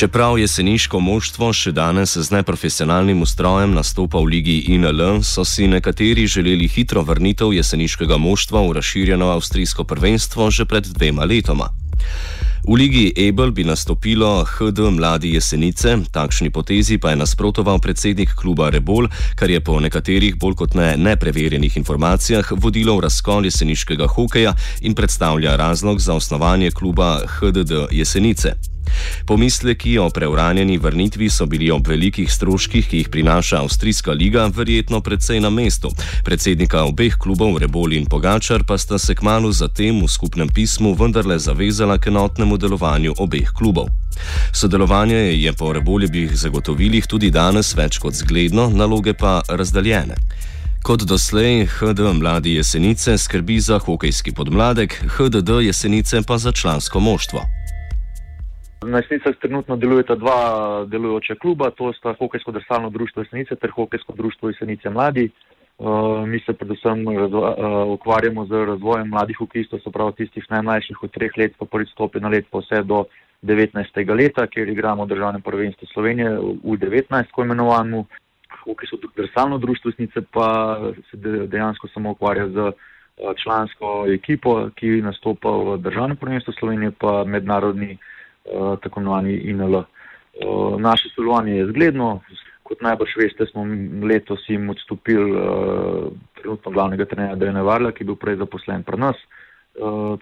[0.00, 6.24] Čeprav jeseniško moštvo še danes z neprofesionalnim ustrojem nastopa v ligi INL, so si nekateri
[6.24, 11.68] želeli hitro vrnitev jeseniškega moštva v razširjeno avstrijsko prvenstvo že pred dvema letoma.
[12.68, 18.68] V ligi Ebel bi nastopilo HD Mladi Jesenice, takšni potezi pa je nasprotoval predsednik kluba
[18.70, 24.52] Rebol, kar je po nekaterih bolj kot ne nepreverjenih informacijah vodilo v razkol jeseniškega hokeja
[24.80, 28.54] in predstavlja razlog za osnovanje kluba HDD Jesenice.
[29.26, 35.00] Pomisleki o preuranjeni vrnitvi so bili ob velikih stroških, ki jih prinaša Avstrijska liga, verjetno
[35.00, 35.90] predvsej na mestu.
[36.24, 41.38] Predsednika obeh klubov, Rebol in Pogačar, pa sta se kmalo zatem v skupnem pismu vendarle
[41.38, 43.88] zavezala k enotnemu delovanju obeh klubov.
[44.52, 50.16] Sodelovanje je po Reboljevih zagotovilih tudi danes več kot zgledno, naloge pa razdaljene.
[50.82, 57.59] Kot doslej HD Mladi Jesenice skrbi za hokejski podmladek, HDD Jesenice pa za člansko moštvo.
[58.80, 64.12] Na Jesenicah trenutno delujeta dva delujoča kluba, to sta Hokejsko drsalno društvo Jesenice ter Hokejsko
[64.12, 65.30] društvo Jesenice Mladi.
[65.78, 71.02] Uh, mi se predvsem razvo, uh, ukvarjamo z razvojem mladih hokejistov, so prav tistih najmlajših
[71.02, 73.04] od treh let, pa prvi stopi na let, pa vse do
[73.42, 74.16] 19.
[74.16, 76.30] leta, kjer igramo državne prvenstvo Slovenije
[76.64, 77.32] v 19.
[77.32, 78.04] ko imenovanju.
[78.64, 80.78] Hokejsko drsalno društvo Jesenice pa
[81.10, 81.16] se
[81.46, 82.72] dejansko samo ukvarja z uh,
[83.42, 87.98] člansko ekipo, ki nastopa v državnem prvenstvu Slovenije, pa mednarodni.
[88.44, 89.74] Eh, tako imenovani INL.
[89.74, 89.84] Eh,
[90.78, 92.20] naše sodelovanje je zgledno,
[92.62, 93.66] kot najbrž veste, smo
[94.08, 99.00] letos jim odstopili uh, trenutno glavnega trenerja Dejana Varla, ki je bil prej zaposlen pri
[99.00, 99.16] nas.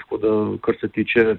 [0.01, 0.31] Tako da,
[0.65, 1.37] kar se tiče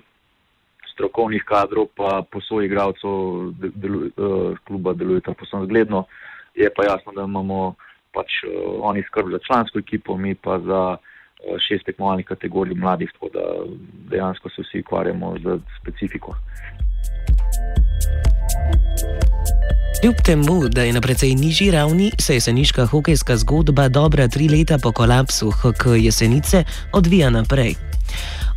[0.92, 6.04] strokovnih kadrov, pa posoj igralcev delu, uh, kluba delujeta posebno zgledno.
[6.56, 7.74] Je pa jasno, da imamo
[8.14, 8.44] pač
[8.80, 11.10] oni skrb za člansko ekipo, mi pa za uh,
[11.68, 13.46] šest tekmovalnih kategorij mladih, tako da
[14.10, 16.36] dejansko se vsi ukvarjamo z specifiko.
[20.02, 24.78] Kljub temu, da je na precej nižji ravni, se jeseniška hokejska zgodba dobra tri leta
[24.84, 27.76] po kolapsu HK Jesenice odvija naprej.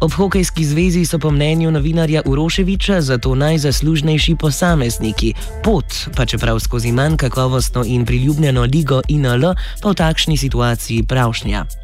[0.01, 6.93] Ob hokejski zvezi so po mnenju novinarja Uroševiča zato najzaslužnejši posamezniki, pot pa čeprav skozi
[6.93, 11.82] manj kakovostno in priljubljeno ligo INL pa v takšni situaciji pravšnja.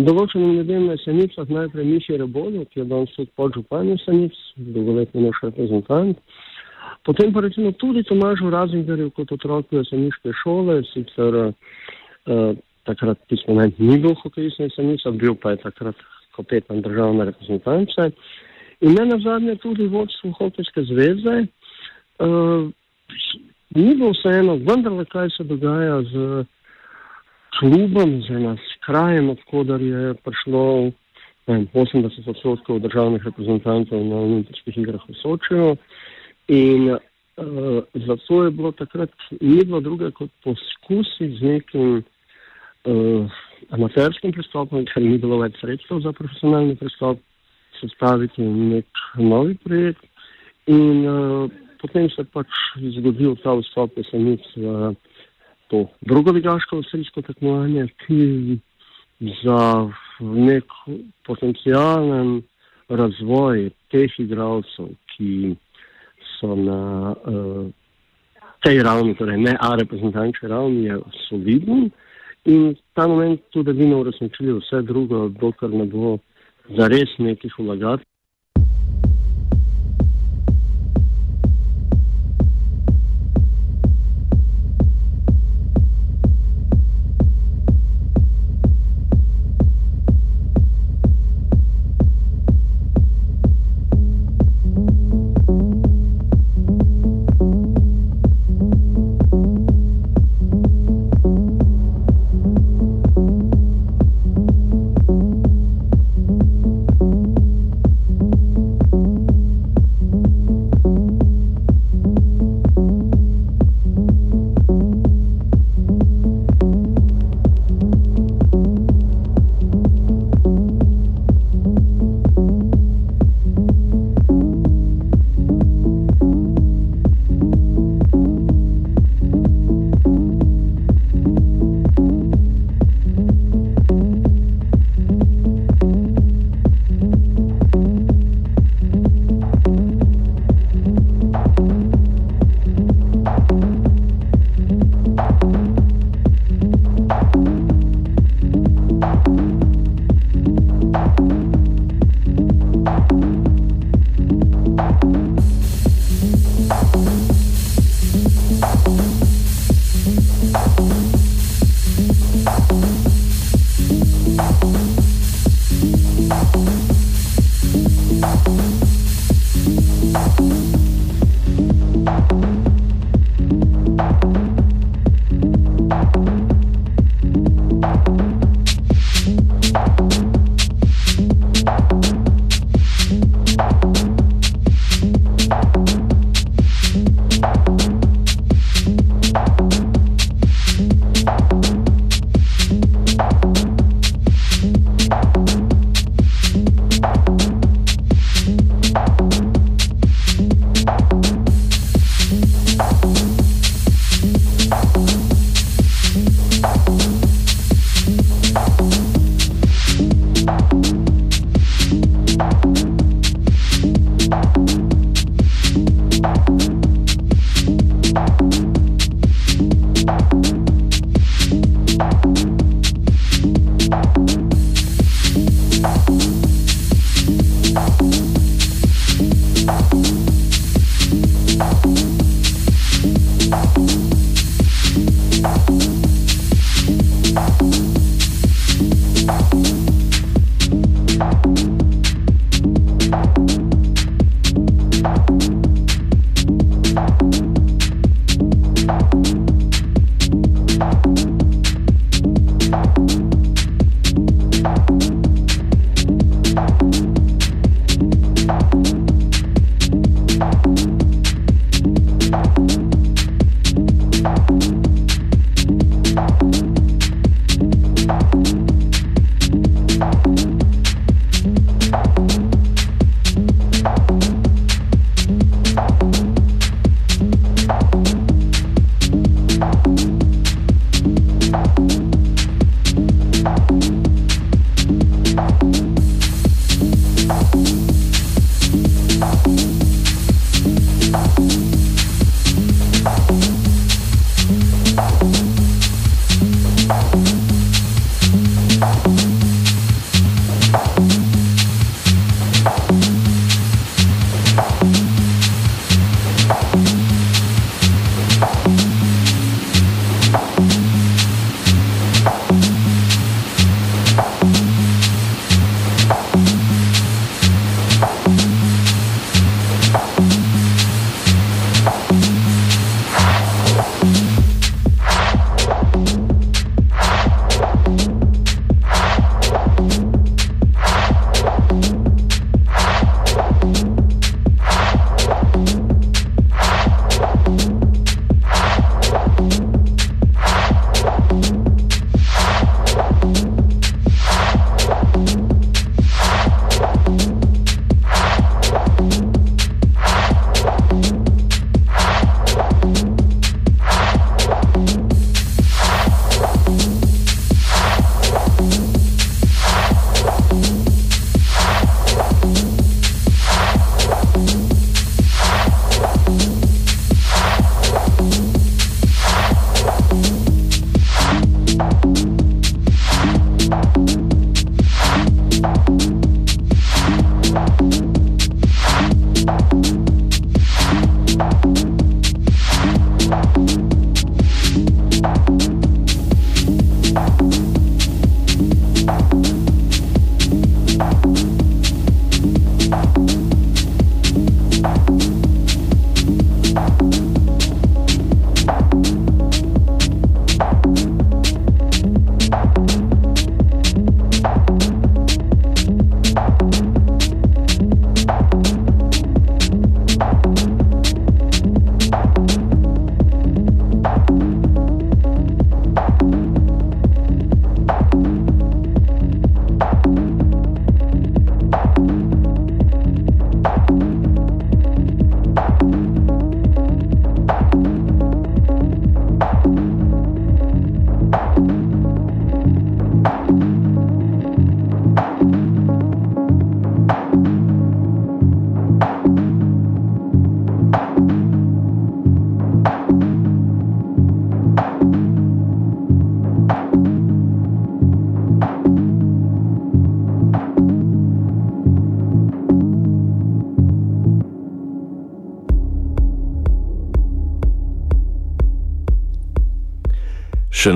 [0.00, 5.40] Določenim ljudem na Senicah najprej Miši Rebolu, ki je danes tudi podžupanju Senic, dolgoletni naš
[5.44, 6.22] reprezentant.
[7.04, 12.54] Potem pa recimo tudi Tomažu Razingarju kot otroku jeseniške šole, sicer uh,
[12.88, 16.00] takrat pismo naj ni bil hokejist na Senicah, bil pa je takrat
[16.38, 18.08] kapetan državne reprezentance.
[18.80, 21.36] In ne nazadnje tudi vodstvo hokejske zveze.
[22.16, 22.72] Uh,
[23.76, 26.46] ni bilo vseeno, vendar kaj se dogaja z
[27.58, 30.92] klubom, oziroma s krajem, odkudar je prišlo
[31.46, 35.76] vem, 80 odstotkov državnih reprezentantov na olimpijskih igrah v Sočiju.
[36.48, 36.98] In uh,
[37.36, 39.10] uh, zato je bilo takrat
[39.40, 42.02] bilo druge kot poskusi z nekim
[42.84, 43.30] uh,
[43.70, 47.20] amaterskim pristopom, ker ni bilo več sredstev za profesionalni pristop,
[47.80, 48.86] sestaviti nek
[49.16, 50.04] novi projekt.
[50.66, 52.60] In uh, potem se je pač
[52.98, 54.92] zgodil ta vstop jesenic v
[55.72, 58.58] to drugo ligaško avstrijsko tekmovanje, ki
[59.44, 59.88] za
[60.20, 60.64] nek
[61.26, 62.42] potencijalen
[62.88, 65.54] razvoj teh igralcev, ki
[66.36, 67.64] so na uh,
[68.60, 71.90] tej ravni, torej ne A reprezentančni ravni, je solidni
[72.44, 76.18] in ta moment tudi edino uresničili vse drugo, dokler ne bo
[76.76, 78.11] zares nekih vlagateljev.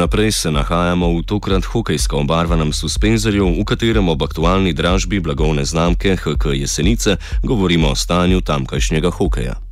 [0.06, 6.14] Naprej se nahajamo v tokrat hokejsko obarvanem suspenzorju, v katerem ob aktualni dražbi blagovne znamke
[6.14, 9.65] HK Jesenice govorimo o stanju tamkajšnjega hokeja.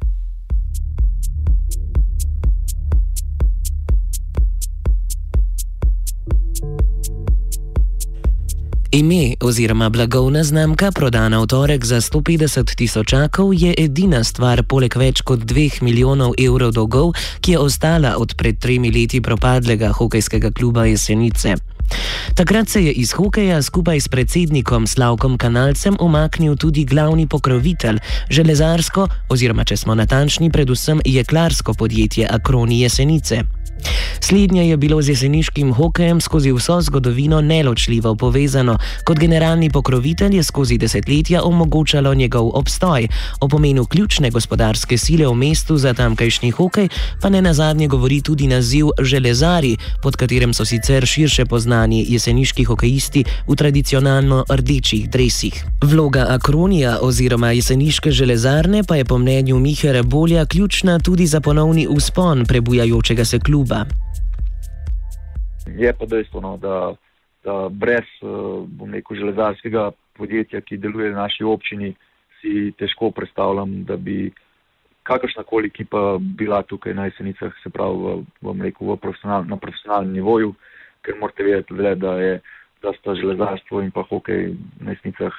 [8.95, 15.19] Ime oziroma blagovna znamka, prodana v torek za 150 tisočakov, je edina stvar, poleg več
[15.27, 17.11] kot 2 milijonov evrov dolgov,
[17.43, 21.57] ki je ostala od pred tremi leti propadlega hokejskega kluba Jesenice.
[22.39, 27.99] Takrat se je iz hokeja skupaj s predsednikom Slavkom Kanalcem umaknil tudi glavni pokrovitelj,
[28.31, 33.43] železarsko oziroma, če smo natančni, predvsem jeklarsko podjetje Akroni Jesenice.
[34.21, 40.43] Slednje je bilo z jeseniškim hokejem skozi vso zgodovino neločljivo povezano, kot generalni pokrovitelj je
[40.43, 43.09] skozi desetletja omogočalo njegov obstoj.
[43.41, 46.89] O pomenu ključne gospodarske sile v mestu za tamkajšnji hokej
[47.23, 53.25] pa ne nazadnje govori tudi naziv železari, pod katerim so sicer širše poznani jeseniški hokejisti
[53.49, 55.65] v tradicionalno rdečih dresih.
[55.83, 61.87] Vloga Akronija oziroma jeseniške železarne pa je po mnenju Mihere Bolja ključna tudi za ponovni
[61.87, 63.87] uspon prebujajočega se kluba kluba.
[65.67, 66.95] Je pa dejstvo, no, da,
[67.45, 71.95] da brez eh, neko železarskega podjetja, ki deluje v naši občini,
[72.41, 74.33] si težko predstavljam, da bi
[75.03, 80.55] kakršna koli ekipa bila tukaj na jesenicah, se pravi v, rekel, profesional, na profesionalnem nivoju,
[81.05, 82.41] ker morate vedeti, da, je,
[82.83, 85.33] da sta železarstvo in pa hokej na jesenicah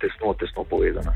[0.00, 1.14] tesno, tesno povezana.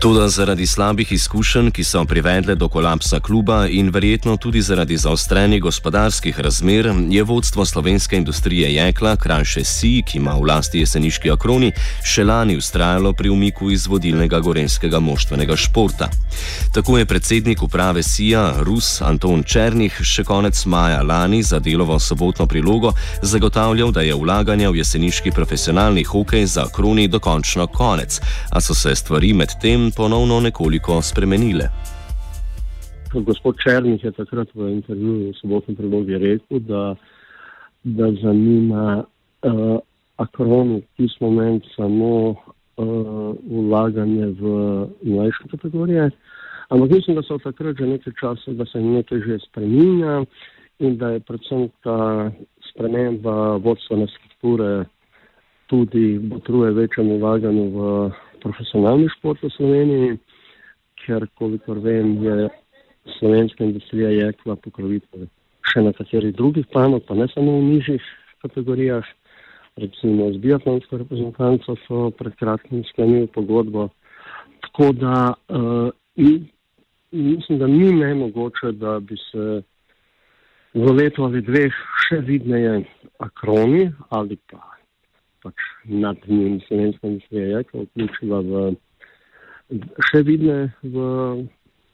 [0.00, 5.62] Tudi zaradi slabih izkušenj, ki so privedle do kolapsa kluba in verjetno tudi zaradi zaostrenih
[5.62, 11.72] gospodarskih razmer, je vodstvo slovenske industrije jekla, krajše SI, ki ima v lasti jeseniški akroni,
[12.04, 16.08] še lani ustrajalo pri umiku iz vodilnega gorenskega moštvenega športa.
[16.74, 22.46] Tako je predsednik uprave SIA, Rus Anton Černih, še konec maja lani za delovo sobotno
[22.46, 28.20] prilogo zagotavljal, da je vlaganje v jeseniški profesionalni hokej za akroni dokončno konec,
[28.50, 31.68] a so se stvari med tem ponovno nekoliko spremenile.
[33.14, 36.94] Gospod Črnih je takrat v intervjuju v sobotnem prilogi rekel, da,
[37.84, 39.04] da zanima
[39.42, 39.78] uh,
[40.16, 42.36] Akronu v tisti moment samo uh,
[43.48, 44.42] vlaganje v
[45.02, 46.10] mlajše kategorije.
[46.68, 50.24] Ampak mislim, da so takrat že nekaj časa, da se nekaj že spremenja
[50.78, 52.30] in da je predvsem ta
[52.70, 54.84] sprememba vodstvene strukture
[55.68, 58.10] tudi potruje večjemu vlaganju v
[58.42, 60.18] profesionalni šport v Sloveniji,
[61.04, 62.48] ker, kolikor vem, je
[63.18, 65.28] slovenska industrija jekla pokrovitelj
[65.68, 68.04] še na katerih drugih panog, pa ne samo v nižjih
[68.44, 69.04] kategorijah.
[69.78, 73.84] Recimo z biatlonsko reprezentanco so pred kratkim sklenili pogodbo.
[74.64, 75.12] Tako da
[75.54, 75.92] uh,
[77.12, 79.62] mislim, da ni nemogoče, da bi se
[80.74, 81.78] v letu ali dveh
[82.08, 82.80] še vidneje
[83.22, 84.77] akroni ali pa
[85.42, 88.74] pač nad njim slovenska industrija jekla vključila v
[90.08, 90.96] še vidne v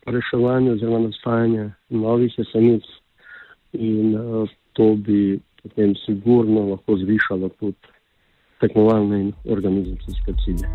[0.07, 2.87] reševanje oziroma nastajanje novih jesenic
[3.73, 7.95] in uh, to bi potem sigurno lahko zvišalo tudi
[8.61, 10.69] tekmovalne in organizacijske cilje.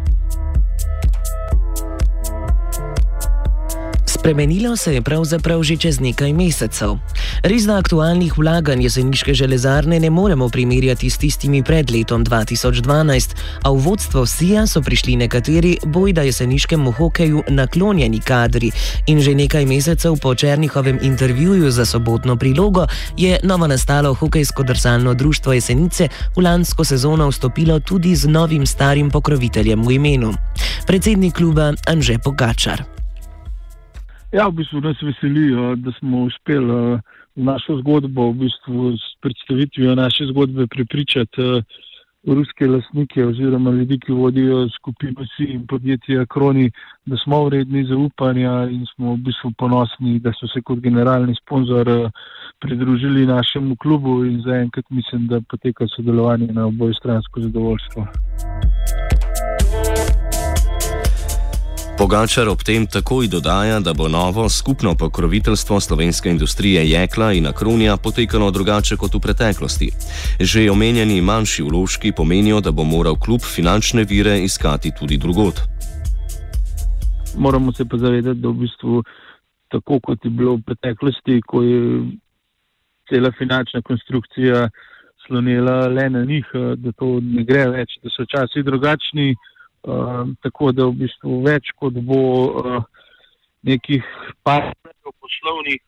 [4.19, 6.97] Spremenilo se je pravzaprav že čez nekaj mesecev.
[7.43, 13.71] Res da aktualnih vlaganj jeseniške železarne ne moremo primerjati s tistimi pred letom 2012, a
[13.71, 18.71] v vodstvo SIA so prišli nekateri bojda jeseniškemu hokeju naklonjeni kadri
[19.07, 25.13] in že nekaj mesecev po Černihovem intervjuju za sobotno prilogo je novo nastalo hokejsko drsalno
[25.13, 30.33] društvo Jesenice v lansko sezono vstopilo tudi z novim starim pokroviteljem v imenu.
[30.87, 32.98] Predsednik kluba Anže Pogačar.
[34.29, 36.99] Ja, v bistvu nas veseli, eh, da smo uspeli eh,
[37.35, 41.63] našo zgodbo, v bistvu s predstavitvijo naše zgodbe, prepričati eh,
[42.27, 46.69] ruske lasnike oziroma ljudi, ki vodijo skupino SI in podjetje Akroni,
[47.05, 51.89] da smo vredni zaupanja in smo v bistvu ponosni, da so se kot generalni sponzor
[52.61, 58.07] pridružili našemu klubu in zaenkrat mislim, da poteka sodelovanje na oboj stransko zadovoljstvo.
[61.99, 67.97] Pogačar ob tem takoj dodaja, da bo novo skupno pokroviteljstvo slovenske industrije jekla in akronija
[67.97, 69.89] potekalo drugače kot v preteklosti.
[70.39, 75.59] Že omenjeni manjši vložki pomenijo, da bo moral klub finančne vire iskati tudi drugot.
[77.37, 79.03] Moramo se pa zavedati, da v bistvu
[79.67, 81.81] tako kot je bilo v preteklosti, ko je
[83.09, 84.69] cela finančna konstrukcija
[85.27, 86.47] slonila le na njih,
[86.77, 89.35] da to ne gre več, da so časi drugačni.
[89.83, 92.81] Uh, tako da v bistvu več kot bo uh,
[93.63, 94.03] nekih
[94.43, 95.81] partnerjev, poslovnih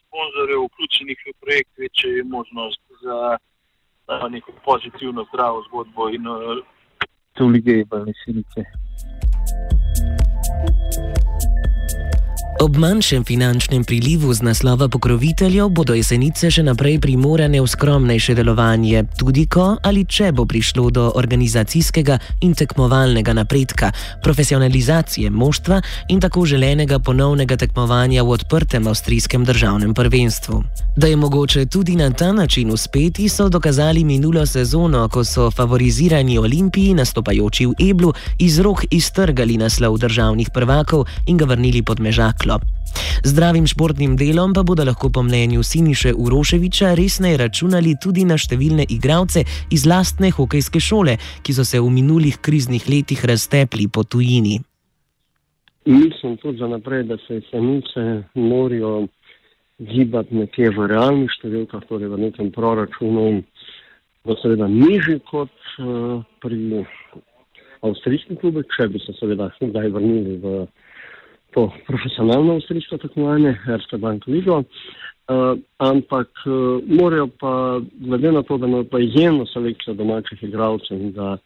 [0.00, 3.36] sponzorjev, vključenih v projekt, večja je možnost za
[4.30, 6.26] neko pozitivno, zdravo zgodbo in
[7.34, 8.64] to lige in balnesinice.
[12.60, 19.02] Ob manjšem finančnem prilivu z naslova pokroviteljev bodo jesenice še naprej primorane v skromnejše delovanje,
[19.18, 23.90] tudi ko ali če bo prišlo do organizacijskega in tekmovalnega napredka,
[24.22, 25.80] profesionalizacije moštva
[26.14, 30.62] in tako želenega ponovnega tekmovanja v odprtem avstrijskem državnem prvenstvu.
[30.96, 36.38] Da je mogoče tudi na ta način uspeti, so dokazali minulo sezono, ko so favorizirani
[36.38, 42.43] Olimpiji, nastopajoči v Eblu, iz rok iztrgali naslov državnih prvakov in ga vrnili pod mežak
[42.44, 42.58] steklo.
[43.24, 48.84] Zdravim športnim delom pa bodo lahko po mnenju Siniše Uroševiča resneje računali tudi na številne
[48.88, 54.60] igralce iz lastne hokejske šole, ki so se v minulih kriznih letih raztepli po tujini.
[55.86, 59.08] Mislim tudi za naprej, da se samice morajo
[59.78, 63.42] gibati nekje v realnih številkah, torej v nekem proračunu,
[64.24, 66.84] da seveda nižji kot uh, pri
[67.84, 70.64] avstrijskem klubu, če bi se seveda kdaj vrnili v
[71.54, 74.62] to profesionalno avstrijsko tekmovanje, Erste Bank Ligo.
[75.24, 81.00] Uh, ampak uh, morajo pa, glede na to, da imajo pa izjemno selekcijo domačih igralcev
[81.00, 81.36] in da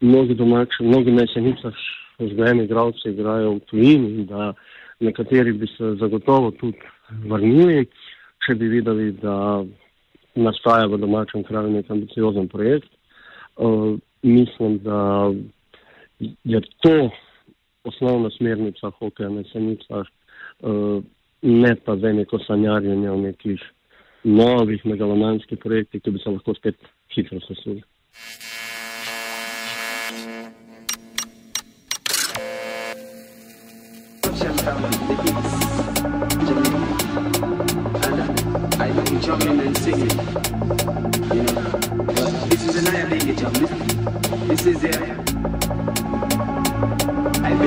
[0.00, 1.74] mnogi domači, mnogi na jesenicah
[2.18, 4.52] vzgojeni igralci igrajo v tujini in da
[5.00, 6.78] nekateri bi se zagotovo tudi
[7.28, 7.86] vrnili,
[8.46, 9.64] če bi videli, da
[10.34, 12.88] nastaja v domačem kraju nek ambiciozen projekt.
[13.56, 15.30] Uh, mislim, da
[16.44, 17.10] je to
[17.84, 20.06] osnovna smernica hokeja na senicah,
[20.60, 21.02] uh,
[21.42, 23.62] ne pa zdaj neko sanjarjenje o nekih
[24.24, 26.76] novih megalomanskih projektih, ki bi se lahko spet
[27.14, 27.82] hitro sesuli.
[44.48, 44.94] This is it.
[44.94, 45.27] I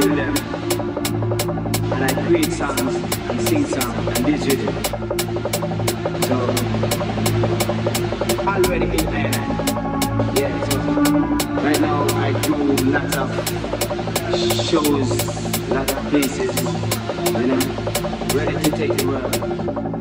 [0.09, 0.35] them.
[1.93, 2.95] And I create songs
[3.29, 4.73] and sing songs and this rhythm.
[6.23, 6.37] So,
[8.47, 9.31] already in there.
[10.35, 10.77] Yeah, so
[11.61, 13.29] right now I do lots of
[14.65, 15.09] shows,
[15.69, 16.55] lots of places,
[17.39, 17.59] you know,
[18.33, 20.00] ready to take the world.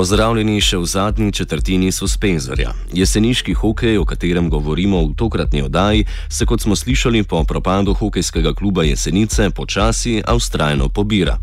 [0.00, 2.70] Pozdravljeni še v zadnji četrtini suspenzorja.
[2.96, 8.54] Jeseniški hokej, o katerem govorimo v tokratni oddaji, se kot smo slišali po propadu hokejskega
[8.56, 11.36] kluba Jesenice počasi, a ustrajno pobira.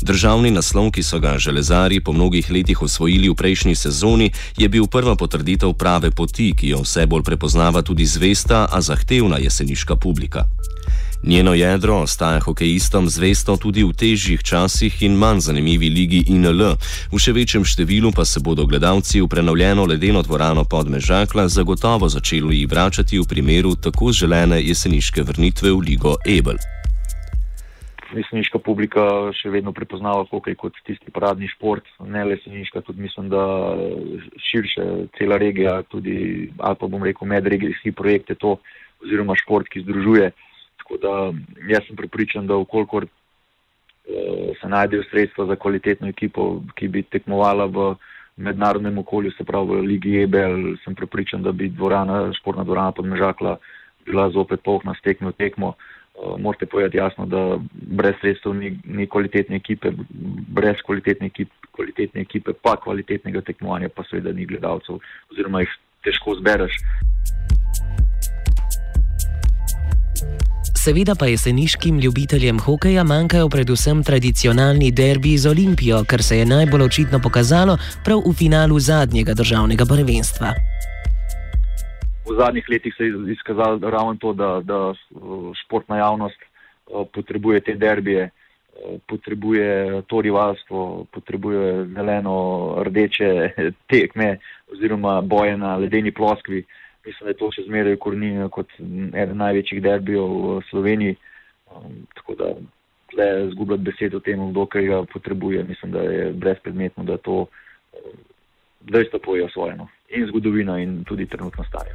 [0.00, 4.88] Državni naslov, ki so ga železari po mnogih letih osvojili v prejšnji sezoni, je bil
[4.88, 10.48] prva potrditev prave poti, ki jo vse bolj prepoznava tudi zvesta, a zahtevna jeseniška publika.
[11.22, 16.80] Njeno jedro ostaja hokejistom zvesto tudi v težjih časih in manj zanimivi ligi INL,
[17.12, 22.64] v še večjem številu pa se bodo gledalci v prenovljeno ledeno dvorano podmežakla zagotovo začeli
[22.64, 26.56] vračati v primeru tako želene jeseniške vrnitve v ligo Ebel.
[28.16, 33.28] Jeseniška publika še vedno prepoznava hokej kot tisti paradni šport, ne le jeseniška, tudi mislim,
[33.28, 33.44] da
[34.40, 38.56] širše cela regija, tudi ali pa bom rekel medregijski projekt je to,
[39.04, 40.32] oziroma šport, ki združuje.
[40.90, 41.32] Tako da
[41.68, 47.66] jaz sem pripričan, da ukolikor uh, se najdejo sredstva za kvalitetno ekipo, ki bi tekmovala
[47.66, 47.94] v
[48.36, 53.58] mednarodnem okolju, se pravi v Ligi Ebel, sem pripričan, da bi dvorana, športna dvorana podmežakla
[54.04, 55.74] bila zopet polna s tekmo tekmo.
[56.14, 59.92] Uh, morate povedati jasno, da brez sredstev ni, ni kvalitetne ekipe,
[60.48, 64.98] brez kvalitetne ekipe, kvalitetne ekipe, pa kvalitetnega tekmovanja, pa seveda ni gledalcev,
[65.30, 66.82] oziroma jih težko zbereš.
[70.84, 76.82] Seveda pa jeseniškim ljubiteljem hokeja manjkajo predvsem tradicionalni derbi z Olimpijo, kar se je najbolj
[76.82, 77.74] očitno pokazalo
[78.04, 80.48] prav v finalu zadnjega državnega prvenstva.
[82.28, 84.94] V zadnjih letih se je izkazalo ravno to, da, da
[85.64, 86.40] športna javnost
[87.12, 88.30] potrebuje te derbije,
[89.08, 93.30] potrebuje to rivalstvo, potrebuje zeleno-rdeče
[93.92, 94.38] tekme
[94.72, 96.64] oziroma boje na ledeni ploskvi
[97.06, 101.16] mislim, da je to še zmeraj korenino kot eden največjih derbijev v Sloveniji.
[101.70, 102.52] Um, tako da
[103.10, 107.46] tle zgubljati besed o tem, kdo kaj ga potrebuje, mislim, da je brezpredmetno, da to
[107.46, 108.20] um,
[108.80, 111.94] dejstvo pojejo svojeno in zgodovina in tudi trenutno stanje.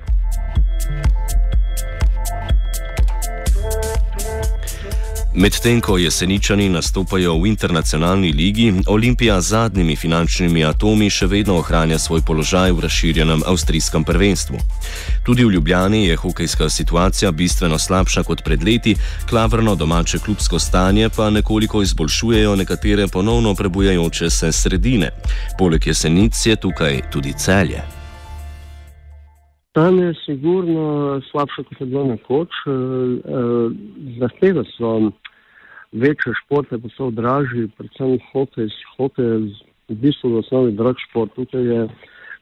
[5.38, 11.98] Medtem ko jeseničani nastopajo v internacionalni ligi, Olimpija z zadnjimi finančnimi atomi še vedno ohranja
[12.00, 14.58] svoj položaj v razširjenem avstrijskem prvenstvu.
[15.26, 18.96] Tudi v Ljubljani je hokejska situacija bistveno slabša kot pred leti,
[19.30, 25.12] klavrno domače klubsko stanje pa nekoliko izboljšujejo nekatere ponovno prebujajoče se sredine.
[25.60, 27.95] Poleg jesenic je tukaj tudi celje.
[29.76, 32.50] Tam je sigurno slabše, kot je bilo nekoč.
[32.68, 33.70] Eh, eh,
[34.20, 35.12] zahteve so
[35.92, 38.70] večje športe, pa so dražji, predvsem hokej.
[38.98, 39.40] Hokej je
[39.90, 41.36] v bistvu v osnovi drag šport.
[41.36, 41.82] Tukaj je,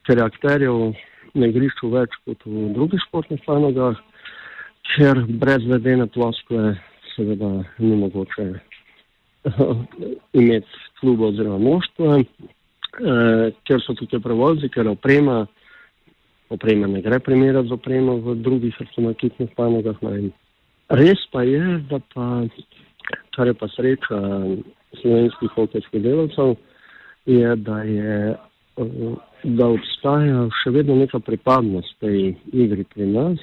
[0.06, 0.94] ker je akterjev
[1.34, 3.98] na igrišču več kot v drugih športnih panogah,
[4.94, 6.76] ker brez vedene ploskve
[7.16, 7.50] seveda
[7.82, 8.46] ni mogoče
[10.40, 10.70] imeti
[11.00, 15.48] kluba oziroma moštva, eh, ker so tukaj prevozi, ker oprema,
[16.54, 19.98] oprema ne gre primerjati z opremo v drugih ekipnih panogah.
[20.88, 22.44] Res pa je, da pa
[23.36, 24.20] kar je pa sreča
[25.00, 26.56] slovenskih hokejskih delavcev,
[27.26, 28.36] je, da, je,
[29.44, 33.40] da obstaja še vedno neka pripadnost tej igri pri nas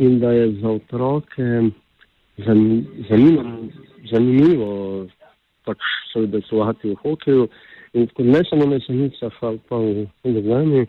[0.00, 1.48] in da je za otroke
[2.44, 3.44] zanimivo,
[4.12, 4.70] zanimivo
[5.64, 7.48] pač se udesovati v hokeju.
[7.92, 10.86] In ne samo na jesenicah, ali pa v Ljubljani,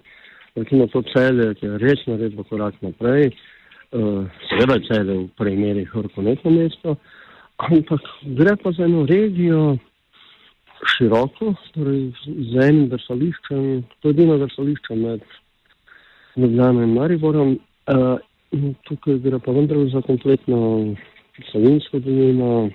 [0.56, 6.52] recimo to celje, ki je res naredilo korak naprej, uh, seveda celje v primerih vrhunetno
[6.52, 6.98] mesto,
[7.58, 8.02] ampak
[8.40, 9.78] gre pa za eno regijo
[10.96, 15.24] široko, torej z enim vrsališčem, to je edino vrsališče med
[16.36, 17.58] Ljubljano in Mariborom.
[17.92, 18.18] Uh,
[18.88, 20.96] tukaj gre pa vendar za kompletno
[21.52, 22.70] Savinsko dolino,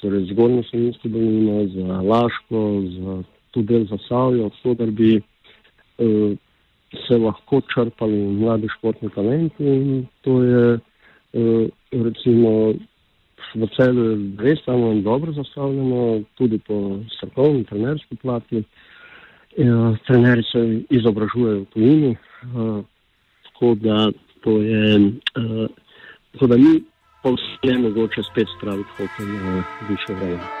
[0.00, 2.64] torej zgornjo Savinsko dolino, za Laško,
[2.96, 3.22] za
[3.54, 6.36] tu del za Savjo, odsoder bi uh,
[7.06, 12.74] se lahko črpali mladi športni talenti in to je uh, recimo
[13.54, 18.62] v celju res samo in dobro zastavljeno, tudi po strokovni, trenerski plati.
[19.56, 22.16] Ja, trenerji se izobražujejo v tujini,
[22.54, 22.84] uh,
[23.48, 24.10] tako da
[24.44, 24.96] to je,
[25.36, 25.66] uh,
[26.32, 26.82] tako da ni
[27.22, 30.57] povsem mogoče spet spraviti hokej na više vreme.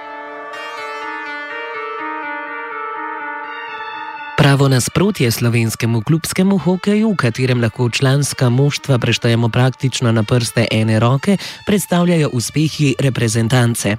[4.38, 11.00] Pravo nasprotje slovenskemu klubskemu hokeju, v katerem lahko članska moštva preštejemo praktično na prste ene
[11.00, 11.36] roke,
[11.66, 13.96] predstavljajo uspehi reprezentance.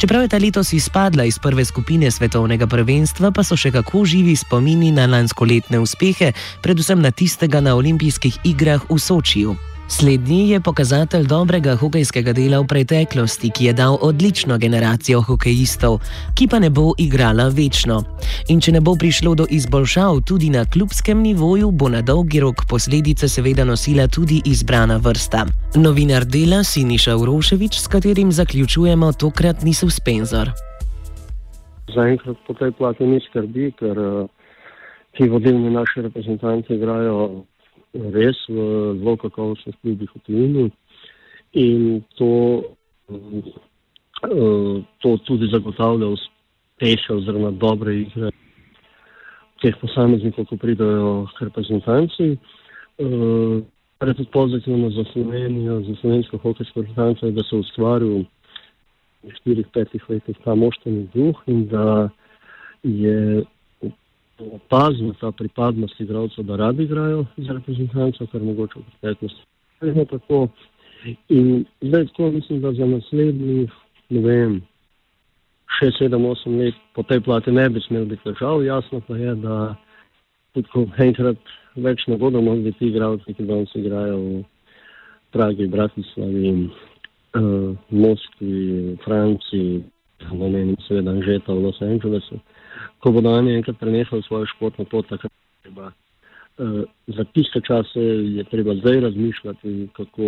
[0.00, 4.36] Čeprav je ta letos izpadla iz prve skupine svetovnega prvenstva, pa so še kako živi
[4.36, 9.56] spomini na lanskoletne uspehe, predvsem na tistega na olimpijskih igrah v Sočiju.
[9.90, 15.96] Slednji je pokazatelj dobrega hokejskega dela v preteklosti, ki je dal odlično generacijo hokejistov,
[16.36, 18.02] ki pa ne bo igrala večno.
[18.52, 22.68] In če ne bo prišlo do izboljšav tudi na klubskem nivoju, bo na dolgi rok
[22.68, 25.46] posledice seveda nosila tudi izbrana vrsta.
[25.80, 30.52] Novinar dela Siniša Uroševič, s katerim zaključujemo tokratni suspenzor.
[31.94, 34.28] Zaenkrat po tej plati ni skrbi, ker uh,
[35.16, 37.46] ti vodilni naši reprezentanti igrajo
[37.94, 38.58] res v
[38.98, 40.64] zelo kakovostnih klubih v tujini
[41.52, 42.64] in to,
[43.08, 48.30] uh, to tudi zagotavlja uspehe oziroma dobre igre
[49.62, 52.36] teh posameznikov, ko pridajo reprezentanci.
[52.98, 53.64] Uh,
[53.98, 58.24] kar je tudi pozitivno za Slovenijo, za slovensko hokejsko reprezentanco, je, da se ustvaril
[59.22, 62.08] v štirih, petih letih ta moštveni duh in da
[62.82, 63.42] je
[64.38, 69.42] opazna ta pripadnost igralcev, da radi igrajo za reprezentanco, kar mogoče v preteklosti
[70.10, 70.48] tako.
[71.28, 73.70] In zdaj tako mislim, da za naslednjih,
[74.08, 74.60] ne vem,
[75.82, 78.64] 6, 7, 8 let po tej plati ne bi smel biti težav.
[78.64, 79.74] Jasno pa je, da
[80.52, 81.36] tudi ko enkrat
[81.76, 84.44] več ne bodo mogli ti igralci, ki danes igrajo v
[85.30, 86.50] Pragi, Bratislavi,
[87.36, 89.82] uh, Moskvi, Franciji,
[90.32, 92.40] ne menim seveda Anžeta v Los Angelesu
[92.98, 95.32] ko bodo oni enkrat prenehali svojo športno pot, takrat
[95.62, 95.92] treba.
[96.58, 98.00] Uh, za tiste čase
[98.36, 100.24] je treba zdaj razmišljati, kako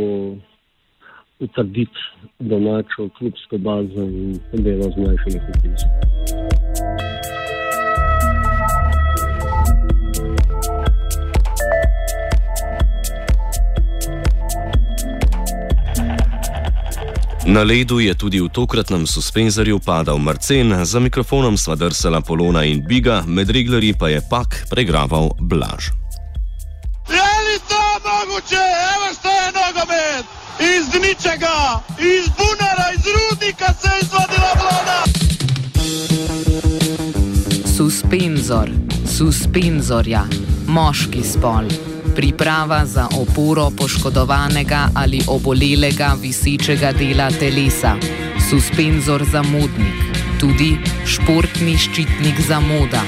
[1.40, 2.00] utrditi
[2.38, 6.49] domačo klubsko bazo in delo z mlajšimi klubci.
[17.46, 22.84] Na ledu je tudi v tokratnem suspenzorju padal Marcen, za mikrofonom sva drsala Polona in
[22.84, 25.88] Biga, med reglerji pa je pak pregraval Blaž.
[27.08, 28.64] Je li to mogoče?
[28.94, 30.24] Evo što je nogomet!
[30.60, 35.00] Iz ničega, iz bunara, iz rudnika se je izvadila vlada!
[37.76, 38.68] Suspenzor,
[39.16, 40.24] suspenzorja,
[40.66, 41.64] moški spol
[42.14, 47.96] priprava za oporo poškodovanega ali obolelega visečega dela telesa,
[48.50, 50.04] suspenzor za modnik,
[50.40, 53.02] tudi športni ščitnik za moda.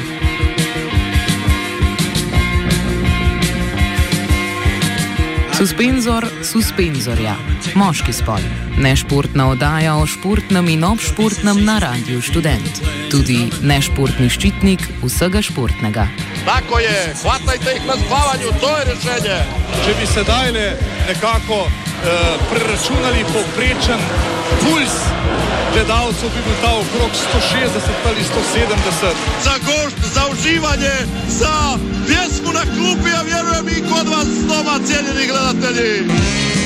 [5.53, 7.37] Suspenzor suspenzorja,
[7.75, 8.43] moški spol,
[8.83, 12.81] nešportna oddaja o športnem in obšportnem na Radiu Student,
[13.11, 16.09] tudi nešportni ščitnik vsega športnega.
[16.45, 19.39] Tako je, hvatajte jih na spavanju, to je rešenje.
[19.85, 20.53] Če bi sedaj
[21.09, 24.03] nekako eh, preračunali povprečen
[24.65, 24.97] puls
[25.73, 29.15] gledalcev, bi bil ta okrog 160 ali 170.
[29.45, 30.97] Za gošt, za uživanje,
[31.29, 31.55] za
[32.07, 36.62] pjesmu na klupi, a vjerujem i kod vas doma, cijenjeni gledatelji.